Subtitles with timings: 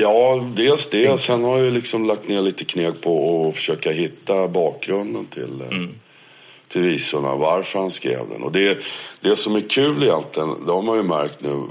[0.00, 1.20] Ja, dels det.
[1.20, 5.76] Sen har jag liksom lagt ner lite kneg på att försöka hitta bakgrunden till, eh,
[5.76, 5.94] mm.
[6.68, 7.34] till visorna.
[7.34, 8.42] Varför han skrev den.
[8.42, 8.78] Och det,
[9.20, 11.62] det som är kul egentligen, det har man ju märkt nu.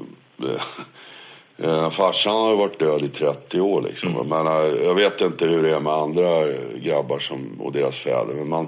[1.64, 4.16] Eh, farsan har ju varit död i 30 år liksom.
[4.16, 4.28] Mm.
[4.28, 6.44] Men, eh, jag vet inte hur det är med andra
[6.76, 8.34] grabbar som, och deras fäder.
[8.36, 8.68] Men man,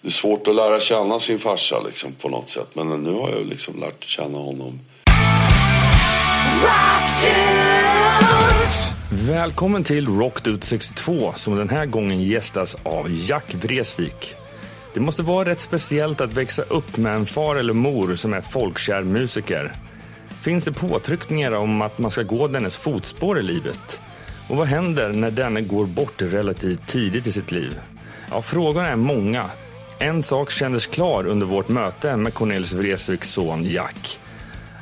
[0.00, 2.68] det är svårt att lära känna sin farsa liksom, på något sätt.
[2.72, 4.80] Men nu har jag liksom lärt känna honom.
[9.10, 14.34] Välkommen till Rockdude 62 som den här gången gästas av Jack Vreeswijk.
[14.94, 18.40] Det måste vara rätt speciellt att växa upp med en far eller mor som är
[18.40, 19.72] folkkär musiker.
[20.40, 24.00] Finns det påtryckningar om att man ska gå dennes fotspår i livet?
[24.48, 27.80] Och vad händer när denne går bort relativt tidigt i sitt liv?
[28.30, 29.44] Ja, frågorna är många.
[29.98, 34.18] En sak kändes klar under vårt möte med Cornelis Vreeswijks son Jack.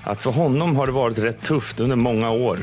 [0.09, 2.59] Att för honom har det varit rätt tufft under många år.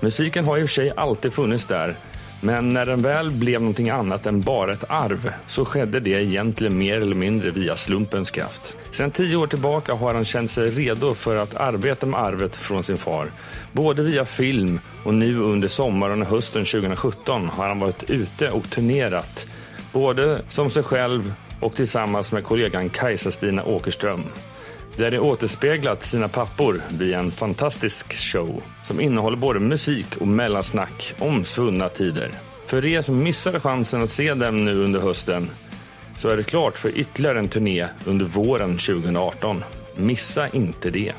[0.00, 1.96] Musiken har i och för sig alltid funnits där,
[2.40, 6.78] men när den väl blev någonting annat än bara ett arv så skedde det egentligen
[6.78, 8.76] mer eller mindre via slumpens kraft.
[8.92, 12.84] Sedan tio år tillbaka har han känt sig redo för att arbeta med arvet från
[12.84, 13.30] sin far.
[13.72, 18.70] Både via film och nu under sommaren och hösten 2017 har han varit ute och
[18.70, 19.46] turnerat.
[19.92, 24.24] Både som sig själv och tillsammans med kollegan Kajsa-Stina Åkerström
[24.96, 31.14] där de återspeglat sina pappor via en fantastisk show som innehåller både musik och mellansnack
[31.18, 32.30] om svunna tider.
[32.66, 35.50] För er som missade chansen att se dem nu under hösten
[36.16, 39.64] så är det klart för ytterligare en turné under våren 2018.
[39.96, 41.12] Missa inte det.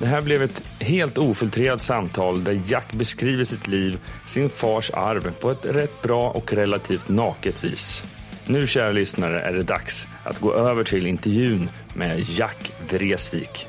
[0.00, 5.34] Det här blev ett helt ofiltrerat samtal där Jack beskriver sitt liv, sin fars arv
[5.40, 8.04] på ett rätt bra och relativt naket vis.
[8.46, 13.68] Nu, kära lyssnare, är det dags att gå över till intervjun med Jack Vreeswijk.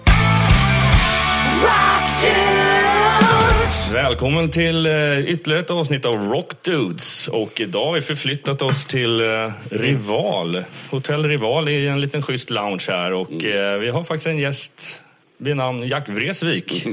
[3.93, 7.27] Välkommen till eh, ytterligare ett avsnitt av Rock Dudes.
[7.27, 10.63] Och idag har vi förflyttat oss till eh, Rival.
[10.89, 13.13] Hotell Rival i en liten schysst lounge här.
[13.13, 13.79] Och mm.
[13.79, 15.01] vi har faktiskt en gäst
[15.37, 16.87] vid namn Jack Vreeswijk.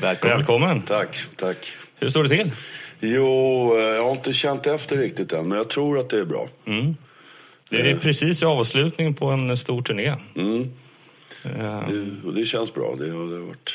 [0.00, 0.36] Välkommen.
[0.36, 0.82] Välkommen.
[0.82, 1.76] Tack, tack.
[2.00, 2.50] Hur står det till?
[3.00, 6.48] Jo, jag har inte känt efter riktigt än, men jag tror att det är bra.
[6.66, 6.96] Mm.
[7.72, 10.14] Det är precis i avslutningen på en stor turné.
[10.36, 10.70] Mm.
[11.58, 11.82] Ja.
[11.88, 12.94] Det, och det känns bra.
[12.98, 13.70] Det har, det har varit...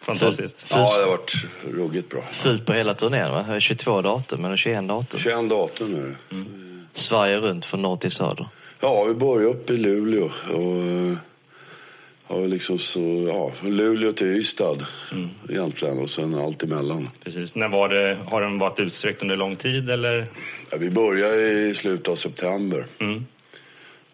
[0.00, 0.66] Fantastiskt.
[0.70, 1.34] Ja, det har varit
[1.70, 2.22] ruggigt bra.
[2.32, 3.60] Fullt på hela turnén va?
[3.60, 5.20] 22 datum eller 21 datum?
[5.20, 6.34] 21 datum är det.
[6.36, 6.86] Mm.
[6.92, 8.46] Sverige runt från norr till söder?
[8.80, 10.24] Ja, vi börjar upp i Luleå.
[10.24, 11.16] Och
[12.32, 15.28] har liksom så, ja, Luleå till Ystad mm.
[15.48, 17.10] egentligen och sen allt emellan.
[17.24, 17.54] Precis.
[17.54, 20.26] När var det, har den varit utsträckt under lång tid eller?
[20.70, 22.84] Ja, vi började i slutet av september.
[22.98, 23.26] Mm.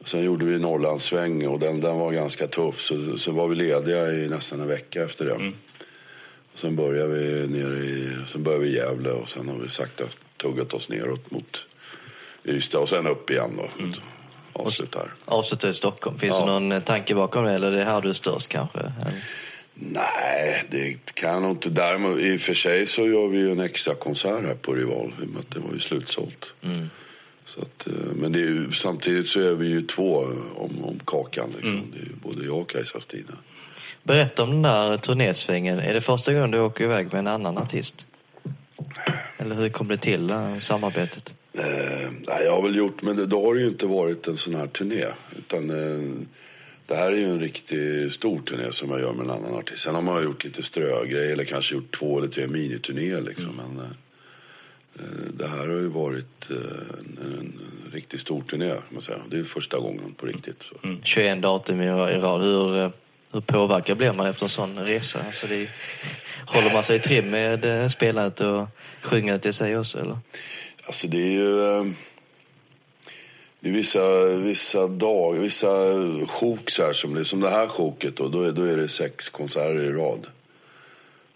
[0.05, 2.81] Sen gjorde vi Norrlandssväng och den, den var ganska tuff.
[2.81, 5.35] Så, så var vi lediga i nästan en vecka efter det.
[5.35, 5.55] Mm.
[6.53, 10.05] Och sen började vi nere i, sen började vi Gävle och sen har vi sakta
[10.37, 11.67] tuggat oss neråt mot
[12.45, 13.85] Ystad och sen upp igen då.
[13.85, 13.93] Mm
[14.59, 15.15] avslutar.
[15.25, 16.19] Avslutar i Stockholm.
[16.19, 16.47] Finns ja.
[16.47, 18.93] det någon tanke bakom det eller är det här du är störst kanske?
[19.75, 21.71] Nej, det kan nog inte.
[21.71, 25.13] Däremot, I och för sig så gör vi ju en extra konsert här på Rival.
[25.49, 26.53] Det var ju slutsålt.
[26.63, 26.91] Mm.
[27.45, 30.27] Så att, eh, men det är ju, samtidigt så är vi ju två
[30.57, 31.51] om, om kakan.
[31.51, 31.71] Liksom.
[31.71, 31.91] Mm.
[31.93, 33.33] Det är ju både jag och Kajsa Stina.
[34.03, 35.79] Berätta om den där turnésvängen.
[35.79, 38.07] Är det första gången du åker iväg med en annan artist?
[39.39, 41.35] Eller hur kom det till, det samarbetet?
[41.59, 44.55] Eh, jag har väl gjort, men det, då har det ju inte varit en sån
[44.55, 45.05] här turné.
[45.39, 46.27] Utan eh,
[46.89, 49.83] det här är ju en riktigt stor turné som jag gör med en annan artist.
[49.83, 53.45] Sen har man gjort lite strögrejer eller kanske gjort två eller tre miniturnéer liksom.
[53.45, 53.57] Mm.
[53.57, 53.91] Men eh,
[54.95, 56.57] eh det här har ju varit eh,
[56.99, 59.19] en, en, en, riktigt stor turné, man säga.
[59.31, 60.63] Det är första gången på riktigt.
[60.63, 60.75] Så.
[60.83, 61.01] Mm.
[61.03, 62.43] 21 datum i rad.
[62.43, 62.91] Hur, eh,
[63.33, 65.21] hur påverkad blir man efter en sån resa?
[65.27, 65.69] Alltså det,
[66.47, 68.67] håller man sig i trim med spelandet och
[69.03, 69.99] sjungandet i sig också?
[69.99, 70.17] Eller?
[70.89, 71.79] Alltså det är ju...
[71.79, 71.85] Eh,
[73.61, 75.69] det är vissa, vissa dagar, vissa
[76.27, 78.89] sjok så här, som, det, som det här sjoket då, då är, då är det
[78.89, 80.27] sex konserter i rad.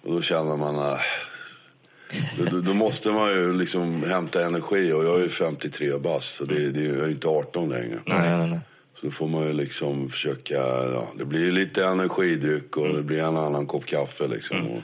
[0.02, 1.00] Och då känner man att
[2.10, 6.34] äh, då, då, måste man ju liksom hämta energi och jag är ju 53 bast
[6.34, 7.98] så det, det, jag är inte 18 längre.
[8.04, 8.60] Nej, nej, nej.
[8.94, 10.54] Så då får man ju liksom försöka,
[10.92, 12.96] ja, det blir lite energidryck och mm.
[12.96, 14.56] det blir en annan kopp kaffe liksom.
[14.56, 14.72] Mm.
[14.72, 14.82] Och,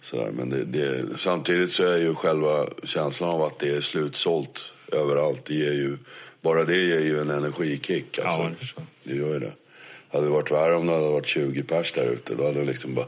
[0.00, 4.72] Sådär, men det, det, samtidigt så är ju själva känslan av att det är slutsålt
[4.92, 5.96] överallt, det ger ju,
[6.40, 8.18] bara det ger ju en energikick.
[8.18, 8.66] Alltså.
[8.76, 9.52] Ja, det gör ju det.
[10.12, 12.66] Hade det varit värre om det hade varit 20 pers där ute, då hade det
[12.66, 13.06] liksom bara...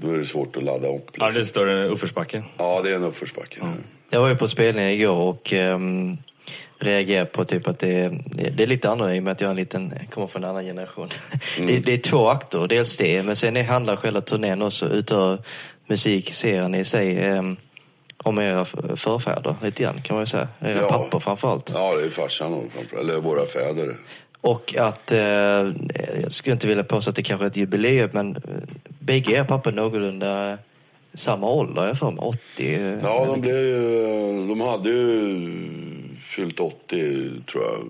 [0.00, 1.06] Då är det svårt att ladda upp.
[1.06, 1.26] Liksom.
[1.26, 2.44] Ja, det är en större uppförsbacke.
[2.58, 3.58] Ja, det är en uppförsbacke.
[3.60, 3.72] Ja.
[4.10, 6.18] Jag var ju på spelning igår och um,
[6.78, 8.20] reagerar på typ att det är,
[8.56, 10.50] det är lite annorlunda i och med att jag är en liten, kommer från en
[10.50, 11.08] annan generation.
[11.58, 11.66] Mm.
[11.66, 15.38] Det, det, är två akter, dels det, men sen handlar själva turnén också utav
[15.86, 17.42] musik ser ni i sig eh,
[18.22, 18.64] om era
[18.96, 20.48] förfäder lite grann kan man ju säga.
[20.60, 20.88] Era ja.
[20.88, 21.70] pappor framförallt.
[21.74, 23.94] Ja, det är farsan eller våra fäder.
[24.40, 25.20] Och att, eh,
[26.22, 28.36] jag skulle inte vilja påstå att det kanske är ett jubileum, men
[28.98, 30.58] bägge era pappor någorlunda
[31.14, 32.98] samma ålder, jag för mig, 80?
[33.02, 35.20] Ja, de, blev ju, de hade ju
[36.24, 37.88] fyllt 80, tror jag.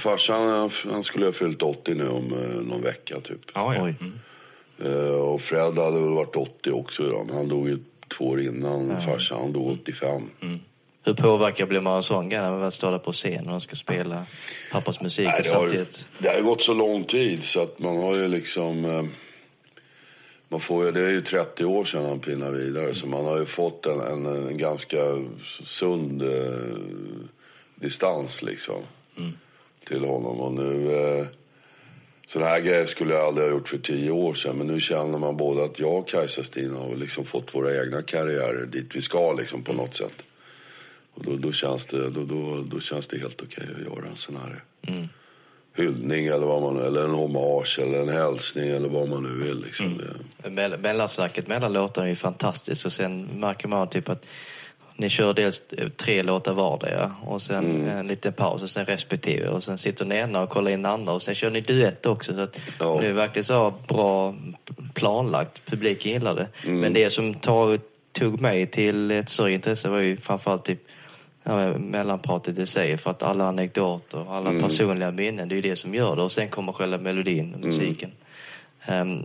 [0.00, 3.40] Farsan han skulle ha fyllt 80 nu om eh, någon vecka, typ.
[3.54, 3.80] Ja, ja.
[3.80, 4.12] Mm.
[4.84, 7.78] Uh, och Fred hade väl varit 80 också idag, men han dog ju
[8.08, 9.00] två år innan ja.
[9.00, 9.38] farsan.
[9.40, 10.22] Han dog 85.
[10.40, 10.60] Mm.
[11.04, 13.76] Hur påverkad blir man av sån grej när man står där på scen och ska
[13.76, 14.24] spela
[14.72, 16.08] pappas musik Nej, det, samtidigt?
[16.16, 18.84] Har, det har gått så lång tid så att man har ju liksom...
[18.84, 19.02] Eh,
[20.48, 23.44] man får, det är ju 30 år sedan han pinnade vidare så man har ju
[23.44, 24.96] fått en, en, en ganska
[25.64, 26.76] sund eh,
[27.74, 28.82] distans liksom
[29.16, 29.32] mm.
[29.84, 30.40] till honom.
[30.40, 30.92] Och nu...
[30.92, 31.26] Eh,
[32.26, 34.56] sådana här grejer skulle jag aldrig ha gjort för tio år sedan.
[34.56, 38.66] Men nu känner man både att jag och Kajsa-Stina har liksom fått våra egna karriärer
[38.66, 40.22] dit vi ska liksom på något sätt.
[41.14, 44.16] Och då, då, känns, det, då, då, då känns det helt okej att göra en
[44.16, 45.08] sån här mm.
[45.76, 49.62] Hyllning eller, vad man, eller en hommage eller en hälsning eller vad man nu vill.
[49.62, 50.00] Liksom.
[50.44, 50.80] Mm.
[50.82, 54.26] Mellansnacket mellan låtarna är ju fantastiskt och sen märker man typ att
[54.96, 55.62] ni kör dels
[55.96, 57.88] tre låtar vardera och sen mm.
[57.88, 61.12] en liten paus och sen respektive och sen sitter ni ena och kollar in andra
[61.12, 62.34] och sen kör ni duett också.
[62.34, 62.98] Så att ja.
[63.00, 64.34] Det är verkligen så bra
[64.94, 65.66] planlagt.
[65.66, 66.48] Publiken gillar det.
[66.64, 66.80] Mm.
[66.80, 67.78] Men det som tar,
[68.12, 70.85] tog mig till ett större intresse var ju framförallt typ
[71.78, 74.62] mellanpratet i sig för att alla anekdoter, alla mm.
[74.62, 77.56] personliga minnen, det är ju det som gör det och sen kommer själva melodin och
[77.56, 77.68] mm.
[77.68, 78.12] musiken.
[78.88, 79.24] Um,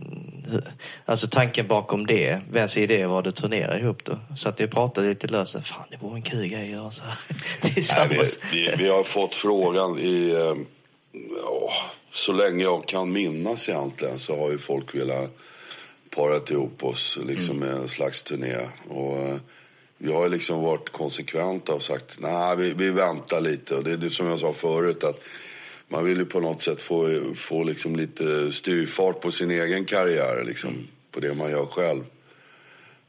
[1.04, 4.18] alltså tanken bakom det, vems idé var det att turnera ihop då?
[4.36, 7.02] Så att vi pratade lite löst, fan det vore en kul grej att göra så
[7.02, 7.16] här
[7.74, 8.38] tillsammans.
[8.52, 10.34] Nej, vi, vi, vi, har fått frågan i,
[11.44, 11.72] oh,
[12.10, 15.38] så länge jag kan minnas egentligen så har ju folk velat
[16.10, 17.68] parat ihop oss liksom mm.
[17.68, 18.56] med en slags turné.
[18.88, 19.38] Och,
[20.04, 23.74] jag vi har liksom varit konsekventa och sagt nej, vi, vi väntar lite.
[23.76, 25.24] Och det är det som jag sa förut att
[25.88, 30.44] man vill ju på något sätt få, få liksom lite styrfart på sin egen karriär,
[30.46, 30.86] liksom, mm.
[31.10, 32.04] på det man gör själv.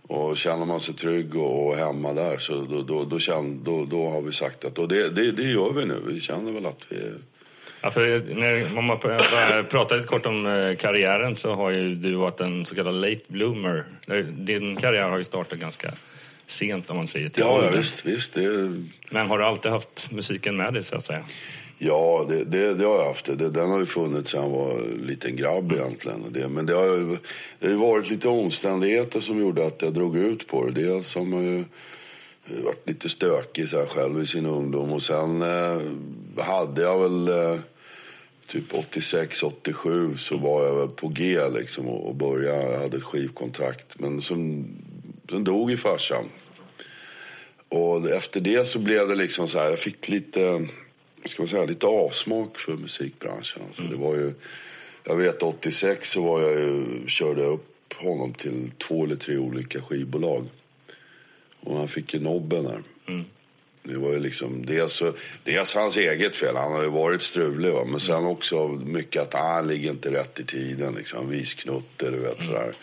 [0.02, 3.86] Och känner man sig trygg och, och hemma där så då, då, då, känner, då,
[3.86, 6.02] då har vi sagt att och det, det, det gör vi nu.
[6.08, 6.98] Vi känner väl att vi
[7.82, 9.00] Ja, för när man
[9.70, 13.22] pratar lite kort om eh, karriären så har ju du varit en så kallad late
[13.28, 13.86] bloomer.
[14.08, 15.94] Eh, din karriär har ju startat ganska
[16.54, 18.06] sent om man säger till Ja, ja visst.
[18.06, 18.82] visst det...
[19.10, 21.24] Men har du alltid haft musiken med dig så att säga?
[21.78, 23.26] Ja, det, det, det har jag haft.
[23.26, 26.24] Det, den har ju funnits sedan jag var liten grabb egentligen.
[26.30, 27.18] Det, men det har
[27.60, 30.82] det har varit lite omständigheter som gjorde att jag drog ut på det.
[30.82, 31.64] Dels har man ju
[32.64, 35.82] varit lite stökig så här själv i sin ungdom och sen eh,
[36.46, 37.60] hade jag väl eh,
[38.48, 42.98] typ 86, 87 så var jag väl på G liksom och, och började, jag hade
[42.98, 44.00] ett skivkontrakt.
[44.00, 44.68] Men sen,
[45.30, 46.26] sen dog ju farsan.
[47.74, 50.68] Och efter det så blev det liksom så här, jag fick lite
[51.26, 53.62] ska man säga, lite avsmak för musikbranschen.
[53.68, 53.94] Alltså, mm.
[53.94, 54.34] det var ju,
[55.04, 59.38] jag vet 86 så var jag ju, körde jag upp honom till två eller tre
[59.38, 60.46] olika skivbolag.
[61.60, 62.80] Och han fick ju nobben där.
[63.08, 63.26] Mm.
[63.84, 65.04] Det var ju liksom dels,
[65.44, 67.72] dels hans eget fel, han har ju varit strulig.
[67.72, 67.86] Va?
[67.86, 70.96] Men sen också mycket att ah, han ligger inte rätt i tiden.
[70.96, 71.30] Liksom.
[71.30, 72.48] Visknutte, du vet mm.
[72.48, 72.74] sådär.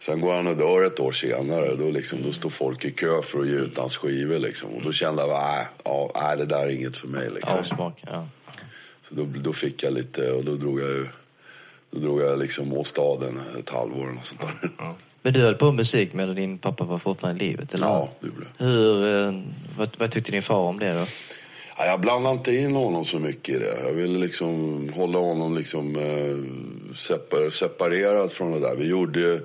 [0.00, 1.74] Sen går han och dör ett år senare.
[1.74, 4.38] Då, liksom, då står folk i kö för att ge ut hans skivor.
[4.38, 4.70] Liksom.
[4.70, 7.30] Och då kände jag att ja, nej, det där är inget för mig.
[7.30, 7.58] Liksom.
[7.58, 8.28] Avsmak, ja.
[9.08, 11.06] Så då, då fick jag lite, och då drog jag ju,
[11.90, 14.70] då drog jag liksom åstaden ett halvår och sånt där.
[15.22, 17.74] Men du höll på med musik medan din pappa var fortfarande i livet?
[17.74, 17.86] Eller?
[17.86, 19.40] Ja, det gjorde Hur, eh,
[19.78, 21.06] vad, vad tyckte din far om det då?
[21.78, 23.80] Ja, jag blandade inte in honom så mycket i det.
[23.84, 28.76] Jag ville liksom hålla honom liksom, eh, separ, separerad från det där.
[28.76, 29.40] Vi gjorde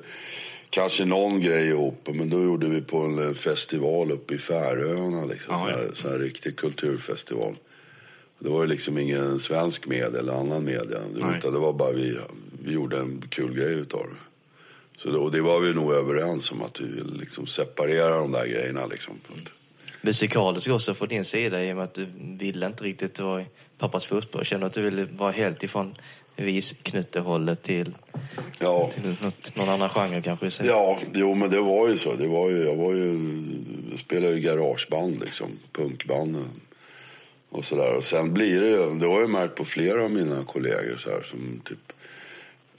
[0.72, 5.26] kanske någon grej ihop, men då gjorde vi på en festival uppe i Färöarna.
[5.26, 5.78] Liksom, Aha, ja.
[5.94, 7.56] sån här, riktig kulturfestival.
[8.40, 11.00] Det var liksom ingen svensk media eller annan media.
[11.16, 12.18] Utan det var bara vi,
[12.64, 14.16] vi gjorde en kul grej utav det.
[14.98, 18.32] Så det, och det var vi nog överens om att vi ville liksom separera de
[18.32, 18.86] där grejerna.
[18.86, 19.20] Liksom.
[20.02, 23.46] Musikaliskt också från din sida i och med att du ville inte riktigt vara i
[23.78, 24.46] pappas fotboll.
[24.46, 25.96] Kände att du ville vara helt ifrån
[26.36, 27.96] visknuttehållet till,
[28.60, 28.90] ja.
[28.94, 30.68] till något, någon annan genre kanske?
[30.68, 32.16] Ja, jo men det var ju så.
[32.16, 33.20] Det var ju, jag var ju,
[33.92, 36.62] jag spelade ju garageband liksom, punkbanden
[37.50, 37.96] och sådär.
[37.96, 41.10] Och sen blir det ju, det har jag märkt på flera av mina kollegor så
[41.10, 41.94] här, som typ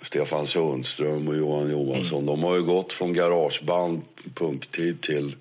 [0.02, 2.22] Stefan Sundström och Johan Johansson.
[2.22, 2.26] Mm.
[2.26, 4.02] De har ju gått från garageband,
[4.34, 5.36] punktid till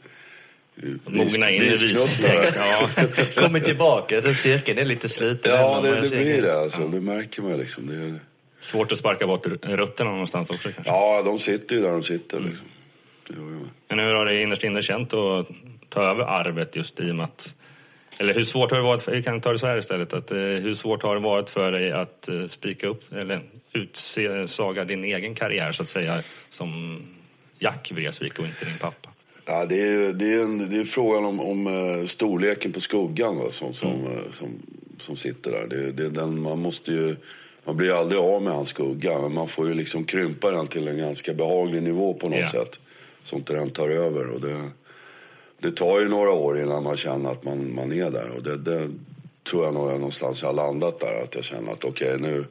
[1.06, 2.56] Mogna in i visgänget.
[2.58, 2.90] Ja.
[3.36, 5.56] Kommit tillbaka, den cirkeln är lite sluten.
[5.56, 6.60] Ja, det, det blir det.
[6.60, 6.88] Alltså.
[6.88, 7.88] Det märker man liksom.
[7.88, 8.20] Det,
[8.60, 10.94] Svårt att sparka bort rötterna någonstans också kanske?
[10.94, 12.40] Ja, de sitter ju där de sitter.
[12.40, 12.68] Liksom.
[13.88, 15.48] Men hur har det innerst inne känt att
[15.90, 17.56] ta över arvet just i och med att
[18.18, 20.32] eller hur svårt har det varit, för, vi kan ta det så här istället, att,
[20.32, 23.40] eh, hur svårt har det varit för dig att eh, spika upp, eller
[23.74, 27.01] utsaga din egen karriär så att säga, som
[27.60, 29.10] Jack Vreeswijk och inte din pappa?
[29.45, 33.38] Ja, det, är, det, är en, det är frågan om, om uh, storleken på skuggan
[33.38, 34.12] va, som, som, mm.
[34.12, 34.50] uh, som,
[35.00, 35.67] som sitter där.
[35.67, 37.15] Det, det, den, man, måste ju,
[37.65, 40.88] man blir aldrig av med hans skugga, men man får ju liksom krympa den till
[40.88, 42.51] en ganska behaglig nivå på något yeah.
[42.51, 42.79] sätt.
[43.24, 44.29] Så inte den tar över.
[44.29, 44.69] Och det,
[45.60, 48.29] det tar ju några år innan man känner att man, man är där.
[48.38, 48.89] Och det, det
[49.43, 51.24] tror jag nog är någonstans jag har landat där.
[51.24, 52.45] Att jag känner att okej, okay, nu,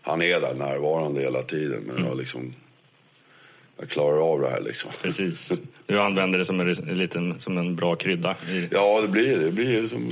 [0.00, 1.82] han är där närvarande hela tiden.
[1.86, 2.08] Men mm.
[2.08, 2.54] jag, liksom,
[3.78, 4.90] jag klarar av det här liksom.
[5.02, 5.52] Precis.
[5.86, 8.36] Du använder det som en, liten, som en bra krydda?
[8.48, 8.68] I...
[8.72, 9.50] Ja, det blir det.
[9.50, 10.08] Blir som,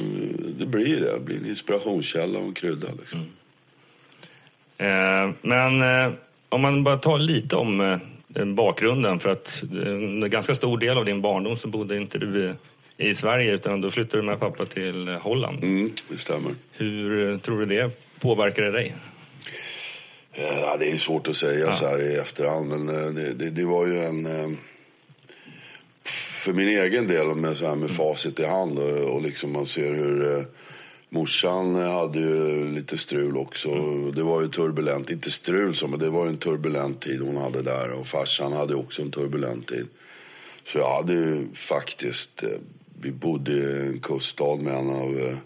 [0.58, 1.12] det blir det.
[1.12, 2.88] Det blir en inspirationskälla och en krydda.
[3.00, 3.18] Liksom.
[3.18, 3.30] Mm.
[4.82, 6.12] Eh, men eh,
[6.48, 7.80] om man bara tar lite om
[8.34, 12.54] eh, bakgrunden för att en ganska stor del av din barndom så bodde inte du
[12.96, 15.64] i Sverige utan då flyttade du med pappa till Holland.
[15.64, 16.52] Mm, det stämmer.
[16.72, 17.90] Hur tror du det
[18.20, 18.94] påverkade dig?
[20.34, 21.72] Ja, det är svårt att säga ja.
[21.72, 24.26] så här i efterhand men eh, det, det, det, var ju en...
[24.26, 24.50] Eh,
[26.44, 29.66] för min egen del med, så här med facit i hand och, och liksom man
[29.66, 30.44] ser hur eh,
[31.08, 33.70] Morsan hade ju lite strul också.
[33.70, 34.14] Mm.
[34.14, 37.62] Det var ju turbulent, inte strul så, men det var en turbulent tid hon hade
[37.62, 37.90] där.
[37.90, 39.86] Och farsan hade också en turbulent tid.
[40.64, 42.48] Så jag hade ju faktiskt, eh,
[43.00, 45.36] vi bodde i en kuststad med en av eh,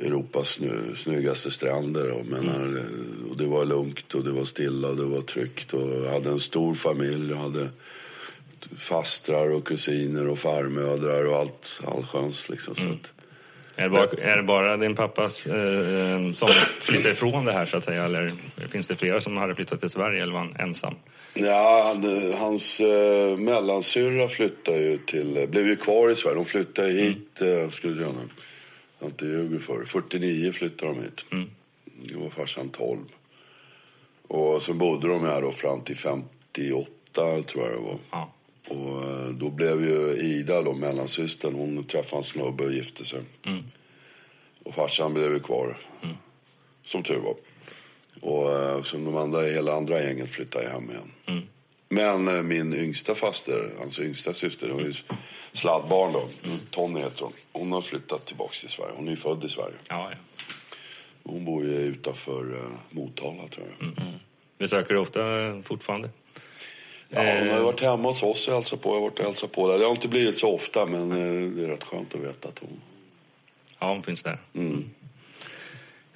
[0.00, 2.10] Europas snö, snyggaste stränder.
[2.10, 3.26] Och, menar, mm.
[3.30, 5.74] och det var lugnt och det var stilla och det var tryggt.
[5.74, 7.30] Och jag hade en stor familj.
[7.30, 7.68] Jag hade
[8.78, 12.48] fastrar och kusiner och farmödrar och allt allsköns.
[12.48, 12.88] Liksom, mm.
[12.88, 13.12] så att,
[13.76, 16.48] är det bara, är det bara din pappa eh, som
[16.80, 18.04] flyttade ifrån det här så att säga?
[18.04, 18.32] Eller
[18.70, 20.94] finns det flera som hade flyttat till Sverige eller var han ensam?
[21.34, 21.94] Ja,
[22.38, 26.36] hans eh, mellansyrra flyttade ju till, blev ju kvar i Sverige.
[26.36, 27.64] De flyttade hit, mm.
[27.64, 28.08] eh, ska vi säga
[29.00, 31.24] jag inte ljuger för 49 flyttade de hit.
[31.30, 31.50] Mm.
[31.84, 32.98] Då var farsan 12.
[34.28, 37.98] Och så bodde de här då fram till 58 tror jag det var.
[38.10, 38.32] Ja.
[38.68, 43.20] Och eh, då blev ju Ida, då, mellansystern, hon träffade en snubbe och gifte sig.
[43.42, 43.64] Mm.
[44.62, 46.16] Och farsan blev ju kvar, mm.
[46.84, 47.36] som tur var.
[48.20, 51.12] Och eh, så de andra, hela andra gänget flyttade hem igen.
[51.26, 51.42] Mm.
[51.92, 55.02] Men eh, min yngsta faster, alltså yngsta syster, hon är
[55.52, 56.28] sladdbarn då.
[56.70, 57.32] Tony heter hon.
[57.52, 58.92] Hon har flyttat tillbaka till Sverige.
[58.96, 59.74] Hon är ju född i Sverige.
[59.88, 60.16] Ja, ja.
[61.22, 63.86] Hon bor ju utanför uh, Motala tror jag.
[63.86, 63.98] Mm.
[63.98, 64.18] Mm.
[64.58, 65.20] Besöker du ofta
[65.62, 66.10] fortfarande?
[67.08, 68.88] Ja, hon har varit hemma hos oss och hälsat på.
[68.88, 69.78] Jag har varit och hälsat på där.
[69.78, 72.58] Det har inte blivit så ofta, men eh, det är rätt skönt att veta att
[72.58, 72.80] hon...
[73.78, 74.38] Ja, hon finns där.
[74.54, 74.90] Mm.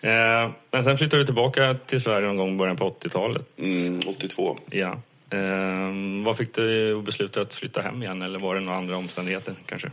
[0.00, 3.58] Eh, men sen flyttade du tillbaka till Sverige någon gång i början på 80-talet.
[3.58, 4.58] Mm, 82.
[4.70, 4.98] Ja.
[5.30, 8.96] Eh, vad fick dig att besluta att flytta hem igen, eller var det några andra
[8.96, 9.90] omständigheter kanske?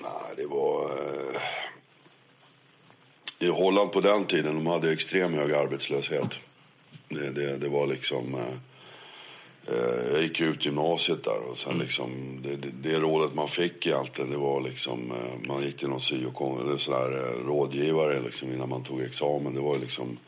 [0.00, 0.84] Nej, det var...
[0.84, 1.40] Eh...
[3.38, 6.40] I Holland på den tiden, de hade extrem hög arbetslöshet.
[7.08, 8.34] Det, det, det var liksom...
[8.34, 8.54] Eh
[9.66, 11.82] Eh, jag gick ut gymnasiet där och sen mm.
[11.82, 15.12] liksom, det, det, det, rådet man fick egentligen det var liksom,
[15.48, 17.10] man gick till någon syo eller sådär,
[17.46, 19.54] rådgivare liksom innan man tog examen.
[19.54, 20.18] Det var liksom,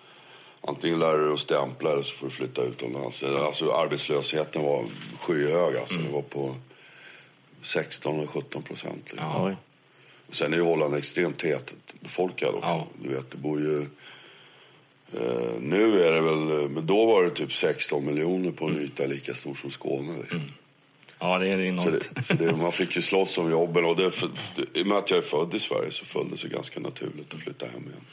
[0.67, 3.23] antingen lär du dig att stämpla eller så får du flytta utomlands.
[3.23, 4.85] Alltså arbetslösheten var
[5.21, 5.95] skyhög alltså.
[5.95, 6.07] Mm.
[6.07, 6.55] Det var på
[7.63, 9.13] 16 17 procent.
[9.13, 9.29] Liksom.
[9.29, 9.57] Ja.
[10.31, 12.69] Sen är ju Holland extremt tät befolkad också.
[12.69, 12.87] Ja.
[13.03, 13.87] Du vet, det bor ju
[15.15, 18.85] Uh, nu är det väl, men då var det typ 16 miljoner på en mm.
[18.85, 20.17] yta lika stor som Skåne.
[20.19, 20.39] Liksom.
[20.39, 20.51] Mm.
[21.19, 22.03] Ja, det är enormt.
[22.03, 24.31] Så det, så det, man fick ju slåss om jobben och det, för,
[24.75, 27.35] i och med att jag är född i Sverige så föll det sig ganska naturligt
[27.35, 28.05] att flytta hem igen.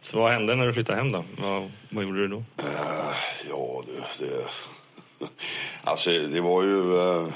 [0.00, 1.24] Så vad hände när du flyttade hem då?
[1.36, 2.36] Vad, vad gjorde du då?
[2.36, 2.44] Uh,
[3.50, 4.44] ja, det, det...
[5.84, 6.76] Alltså, det var ju...
[6.76, 7.28] Uh...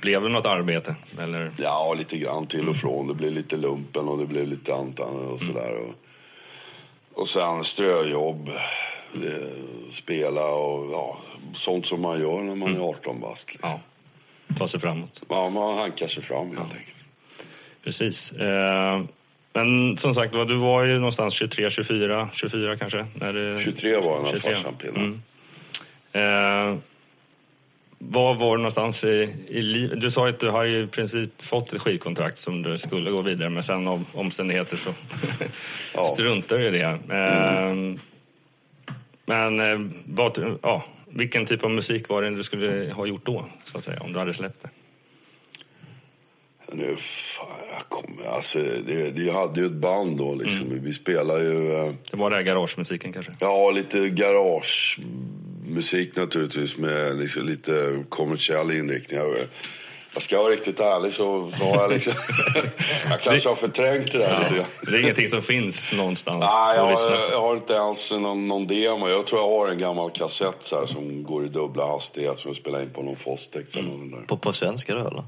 [0.00, 0.96] Blev det något arbete?
[1.18, 1.50] Eller?
[1.58, 3.06] Ja, lite grann till och från.
[3.08, 5.70] Det blev lite lumpen och det blev lite antan och sådär.
[5.70, 5.94] Mm.
[7.14, 8.50] Och sen ströjobb,
[9.90, 11.18] spela och ja,
[11.54, 12.80] sånt som man gör när man mm.
[12.82, 13.52] är 18 bast.
[13.52, 13.70] Liksom.
[13.70, 13.80] Ja.
[14.58, 15.22] Ta sig framåt.
[15.28, 16.76] Ja, man hankar sig fram helt ja.
[16.78, 17.04] enkelt.
[17.82, 18.32] Precis.
[18.32, 19.02] Eh,
[19.54, 23.06] men som sagt du var ju någonstans 23, 24, 24 kanske?
[23.14, 23.60] När det...
[23.60, 25.00] 23 var jag när farsan pillade.
[25.00, 25.20] Mm.
[26.12, 26.78] Eh,
[27.98, 30.00] var var du någonstans i, i livet?
[30.00, 33.48] Du sa att du har i princip fått ett skivkontrakt som du skulle gå vidare
[33.50, 33.64] med.
[33.64, 34.90] Sen av omständigheter så
[35.94, 36.04] ja.
[36.14, 36.98] struntar du i det.
[37.10, 37.98] Mm.
[39.26, 43.44] Men eh, vad, ja, vilken typ av musik var det du skulle ha gjort då,
[43.64, 44.68] så att säga, om du hade släppt det?
[46.72, 50.34] Nu, fan, jag kommer, alltså, det, det hade ju ett band då.
[50.34, 50.66] Liksom.
[50.66, 50.84] Mm.
[50.84, 51.68] Vi spelade ju...
[52.10, 53.32] Det var det här garagemusiken kanske?
[53.40, 54.98] Ja, lite garage
[55.68, 59.20] musik naturligtvis med liksom lite kommersiell inriktning.
[59.20, 59.34] Jag,
[60.14, 62.12] jag ska vara riktigt ärlig så, så har jag liksom...
[63.10, 64.66] jag kanske har förträngt det där Ja, lite grann.
[64.86, 66.40] det är ingenting som finns någonstans.
[66.40, 69.08] Nej, jag, har- jag har inte ens någon, någon demo.
[69.08, 72.48] Jag tror jag har en gammal kassett så här, som går i dubbla hastighet som
[72.48, 74.20] jag spelar in på någon Fostex eller någon där.
[74.26, 75.24] På, på svenska då eller?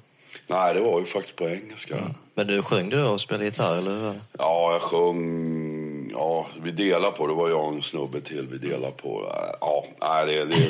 [0.47, 1.97] Nej, det var ju faktiskt på engelska.
[2.35, 4.13] Men du sjöng du och spelade gitarr eller?
[4.13, 4.21] det?
[4.39, 6.11] Ja, jag sjöng...
[6.13, 7.35] Ja, vi delar på det.
[7.35, 9.33] var jag och en snubbe till vi delar på.
[9.61, 10.69] Ja, nej, det, det,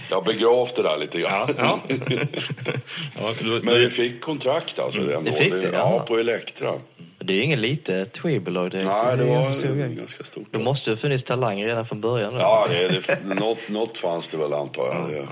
[0.10, 1.48] jag begravt det där lite grann.
[1.58, 1.80] Ja.
[3.20, 5.00] ja, du, Men vi fick kontrakt alltså.
[5.00, 5.20] ändå.
[5.20, 6.04] Ni fick det, ja.
[6.08, 6.74] på Elektra.
[7.18, 8.86] Det är ju inget litet skivbolag direkt.
[8.86, 10.46] Nej, det är var ganska ganska stort.
[10.50, 12.34] Då måste det ha funnits talanger redan från början.
[12.34, 12.40] Då.
[12.40, 15.10] Ja, det, det, något, något fanns det väl antar jag.
[15.10, 15.26] Det,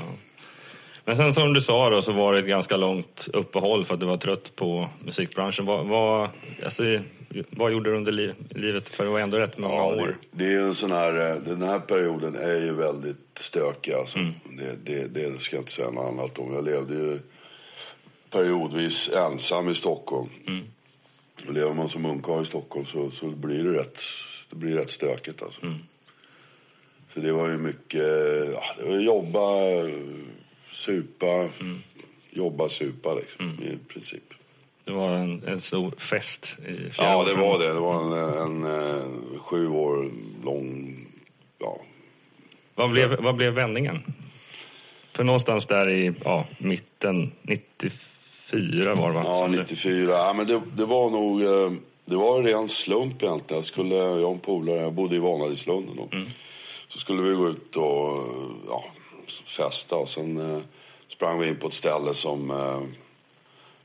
[1.06, 4.00] men sen som du sa då så var det ett ganska långt uppehåll för att
[4.00, 5.66] du var trött på musikbranschen.
[5.66, 6.28] Vad, vad,
[6.64, 6.82] alltså,
[7.50, 8.88] vad gjorde du under li, livet?
[8.88, 9.96] För det var ändå rätt många Ja, år.
[10.30, 14.18] det, det är en sån här, eh, den här perioden är ju väldigt stökig alltså.
[14.58, 16.54] Det, det, det ska jag inte säga något annat om.
[16.54, 17.18] Jag levde ju
[18.30, 20.28] periodvis ensam i Stockholm.
[21.48, 24.00] Och lever man som ungkarl i Stockholm så, så blir det rätt,
[24.50, 25.60] det blir rätt stökigt alltså.
[27.14, 28.02] Så det var ju mycket,
[28.54, 29.50] ja, det var jobba,
[30.76, 31.48] supa,
[32.30, 34.34] jobba, supa liksom i princip.
[34.84, 37.66] Det var en, en stor fest i flera Ja, det var det.
[37.66, 38.64] Det var en, en,
[38.96, 40.10] eh, sju år
[40.44, 40.96] lång...
[41.58, 41.78] Ja.
[42.74, 44.02] Vad blev, vad blev vändningen?
[45.12, 49.22] För någonstans där i ja, mitten, 94 var det va?
[49.24, 50.10] Ja, Som det- 94.
[50.12, 51.42] Ja, men det, det var nog...
[51.42, 51.72] eh,
[52.04, 53.58] Det var en ren slump egentligen.
[53.58, 56.08] Jag, skulle, jag och en polare, jag bodde i Vanadislund då.
[56.88, 58.24] Så skulle vi gå ut och
[58.68, 58.84] ja,
[59.30, 60.60] festa och sen eh,
[61.08, 62.50] sprang vi in på ett ställe som...
[62.50, 62.82] Eh,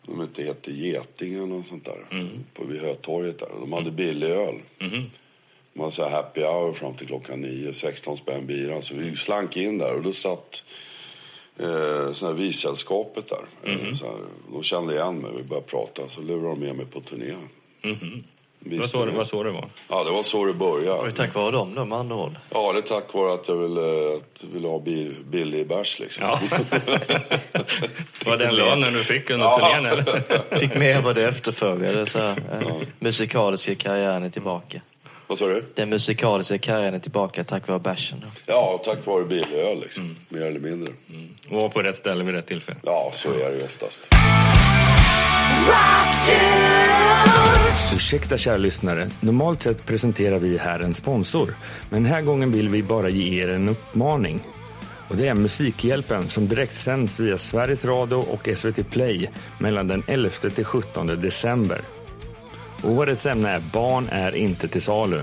[0.06, 2.26] de inte hette Getinge eller något sånt där.
[2.54, 3.50] På vid Hötorget där.
[3.60, 4.56] De hade billig öl.
[4.80, 5.06] Mhm.
[5.74, 8.82] De hade så happy hour fram till klockan nio, 16 spänn bira.
[8.82, 10.64] Så vi slank in där och då satt
[11.58, 13.46] eh, sån här vissällskapet där.
[13.64, 14.16] Eh, så här,
[14.52, 16.10] de kände igen mig, vi började prata.
[16.10, 17.36] Så lurade de med mig på turné.
[17.82, 18.24] Mhm.
[18.64, 19.66] Visste Vad så, det, vad så det var?
[19.90, 21.12] Ja, det var så det Var det började.
[21.12, 22.36] tack vare dem då med andra ord?
[22.50, 26.00] Ja, det är tack vare att jag ville, att jag ville ha bil, billig bärs
[26.00, 26.24] liksom.
[26.24, 26.40] Ja.
[28.26, 29.60] var det den lönen du fick under Ja.
[29.60, 30.56] turnén eller?
[30.60, 32.06] Fick med vad du efterfrågade.
[32.06, 32.36] Så eh,
[33.00, 34.82] musikaliska karriären är tillbaka.
[35.28, 35.64] Vad sa du?
[35.74, 38.26] Den musikaliska karriären är tillbaka tack vare bärsen.
[38.46, 40.04] Ja, tack vare billig öl liksom.
[40.04, 40.16] Mm.
[40.30, 40.94] Mer eller mindre.
[41.50, 42.80] Och var på rätt ställe vid rätt tillfälle.
[42.84, 44.02] Ja, så är det ju oftast.
[47.96, 51.56] Ursäkta kära lyssnare, normalt sett presenterar vi här en sponsor.
[51.90, 54.40] Men den här gången vill vi bara ge er en uppmaning.
[55.08, 60.04] Och det är Musikhjälpen som direkt sänds via Sveriges Radio och SVT Play mellan den
[60.08, 61.82] 11 till 17 december.
[62.84, 65.22] Årets ämne är Barn är inte till salu.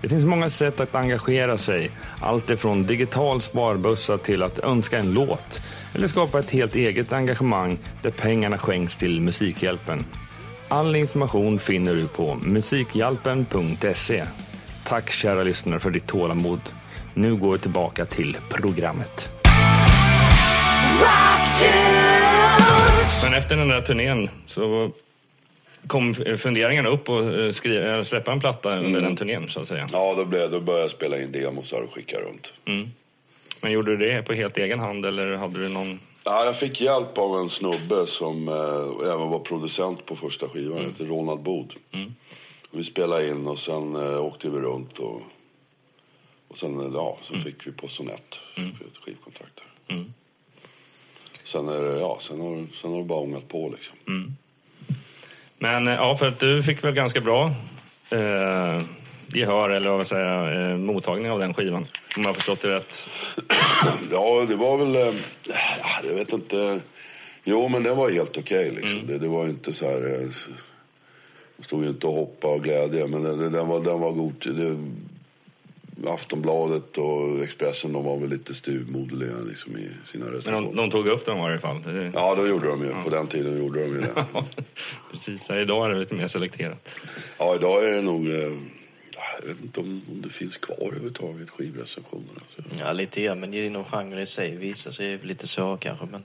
[0.00, 1.90] Det finns många sätt att engagera sig.
[2.20, 5.60] Allt ifrån digital sparbössa till att önska en låt.
[5.94, 10.04] Eller skapa ett helt eget engagemang där pengarna skänks till Musikhjälpen.
[10.68, 14.24] All information finner du på musikhjälpen.se.
[14.84, 16.60] Tack kära lyssnare för ditt tålamod.
[17.14, 19.28] Nu går vi tillbaka till programmet.
[23.24, 24.90] Men efter den där turnén så
[25.86, 29.68] kom funderingarna upp och eh, skri- eller släppa en platta under den turnén så att
[29.68, 29.88] säga.
[29.92, 32.52] Ja, då, blev, då började jag spela in demos och skicka runt.
[33.62, 36.00] Men gjorde du det på helt egen hand eller hade du någon...
[36.24, 40.76] Ja, jag fick hjälp av en snubbe som eh, även var producent på första skivan.
[40.78, 41.74] Han heter Ronald Bod.
[42.70, 44.98] Vi spelade in och sen eh, åkte vi runt.
[44.98, 45.22] Och,
[46.48, 49.52] och sen, eh, ja, sen fick vi på Sonett för ett skivkontrakt
[49.86, 50.04] där.
[51.44, 53.96] Sen, är det, ja, sen, har, sen har det bara ångat på liksom.
[55.58, 57.52] Men eh, ja, för att du fick väl ganska bra
[58.10, 58.82] eh,
[59.26, 61.86] gehör eller vad säga, eh, mottagning av den skivan.
[62.16, 63.08] Om jag har förstått det rätt.
[64.12, 64.96] Ja, det var väl...
[64.96, 65.14] Eh,
[66.04, 66.80] jag vet inte.
[67.44, 68.70] Jo, men det var helt okej.
[68.70, 69.06] liksom.
[69.06, 70.06] det, det var inte så här...
[70.06, 70.28] Eh,
[71.56, 74.34] jag stod ju inte och hoppade av glädje, men det, den, var, den var god.
[74.56, 74.76] Det,
[76.06, 80.66] Aftonbladet och Expressen de var väl lite styvmoderliga liksom, i sina Men recensioner.
[80.66, 81.82] de, de tog upp den i varje fall.
[81.82, 82.94] Det, Ja, då gjorde de ju.
[83.04, 84.24] På den tiden gjorde de ju det.
[85.12, 86.88] Precis, så idag är det lite mer selekterat.
[87.38, 88.28] Ja, idag är det nog...
[88.28, 88.52] Eh,
[89.40, 92.28] jag vet inte om, om det finns kvar överhuvudtaget, skivrecensioner.
[92.34, 92.62] Alltså.
[92.78, 96.06] Ja, lite grann, men inom genren i sig visar sig lite så kanske.
[96.06, 96.24] Men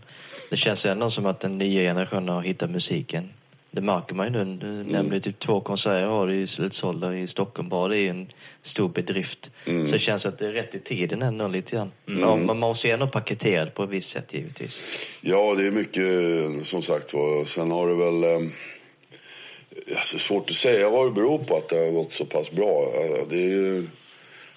[0.49, 3.29] det känns ändå som att den nya generationen har hittat musiken.
[3.75, 4.57] Det märker man ju nu.
[4.62, 7.88] Du nämnde typ två konserter har du ju slutsålda i Stockholm bara.
[7.88, 8.31] Det är en
[8.62, 9.51] stor bedrift.
[9.65, 11.91] Så det känns att det är rätt i tiden ändå lite grann.
[12.05, 15.07] Man, man måste ju ändå paketera det på ett visst sätt givetvis.
[15.21, 17.45] Ja, det är mycket som sagt var.
[17.45, 18.23] Sen har det väl...
[18.23, 18.49] Eh,
[19.95, 22.91] alltså, svårt att säga vad det beror på att det har gått så pass bra.
[22.95, 23.88] Eh, Det är ju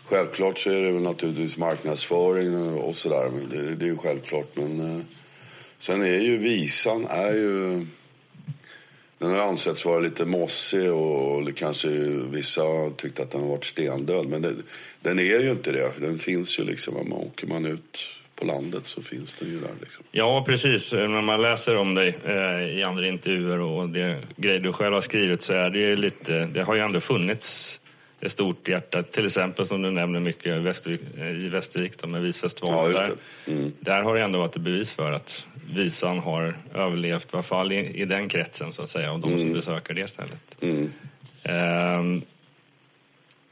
[0.04, 3.30] Självklart så är det väl naturligtvis marknadsföring och sådär.
[3.52, 4.56] Det, det är ju självklart.
[4.56, 5.02] Men eh,
[5.78, 7.86] sen är ju visan är ju...
[9.18, 11.88] Den har ansetts vara lite mossig och kanske
[12.30, 14.26] vissa tyckt att den har varit stendöd.
[14.26, 14.54] Men det,
[15.00, 15.92] den är ju inte det.
[16.00, 16.96] Den finns ju liksom.
[16.96, 19.70] Om man åker man ut på landet så finns den ju där.
[19.80, 20.04] Liksom.
[20.10, 20.92] Ja, precis.
[20.92, 25.00] När man läser om dig eh, i andra intervjuer och det grejer du själv har
[25.00, 26.46] skrivit så är det ju lite...
[26.46, 27.80] Det har ju ändå funnits
[28.20, 29.02] ett stort hjärta.
[29.02, 32.96] Till exempel som du nämner mycket Västervik, i Västervik då, med visfestivalen.
[32.96, 33.72] Ja, där, mm.
[33.80, 37.72] där har det ändå varit ett bevis för att visan har överlevt, i alla fall
[37.72, 39.40] i, i den kretsen så att säga, av de mm.
[39.40, 40.62] som besöker det stället.
[40.62, 40.92] Mm.
[41.98, 42.22] Um,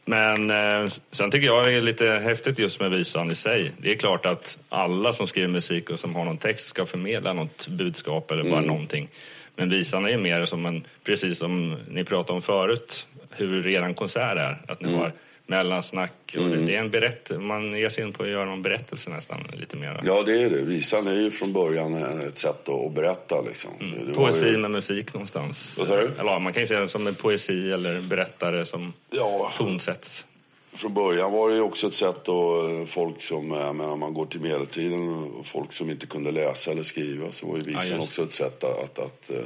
[0.05, 3.73] men eh, sen tycker jag det är lite häftigt just med visan i sig.
[3.79, 7.33] Det är klart att alla som skriver musik och som har någon text ska förmedla
[7.33, 8.67] något budskap eller bara mm.
[8.67, 9.09] någonting.
[9.57, 14.39] Men visan är mer som en, precis som ni pratade om förut, hur er konsert
[14.39, 14.59] är.
[14.69, 15.01] Att ni mm.
[15.01, 15.13] har
[15.47, 16.35] mellansnack.
[16.37, 16.67] Och mm.
[16.67, 19.41] Det är en berätt man ger sig in på att göra någon berättelse nästan.
[19.53, 20.01] lite mer.
[20.05, 20.63] Ja, det är det.
[20.63, 23.41] Visan är ju från början ett sätt att berätta.
[23.41, 23.71] Liksom.
[23.81, 24.15] Mm.
[24.15, 24.59] Poesi ju...
[24.59, 25.79] med musik någonstans.
[25.79, 26.11] Vad sa du?
[26.19, 29.53] Eller, man kan ju säga det som en poesi eller berättare som ja.
[29.57, 30.27] tonsätts.
[30.73, 34.15] Från början var det också ett sätt då eh, folk som, eh, jag menar, man
[34.15, 37.99] går till medeltiden folk som inte kunde läsa eller skriva så var ju visan ja,
[37.99, 39.45] också ett sätt att, att, att eh,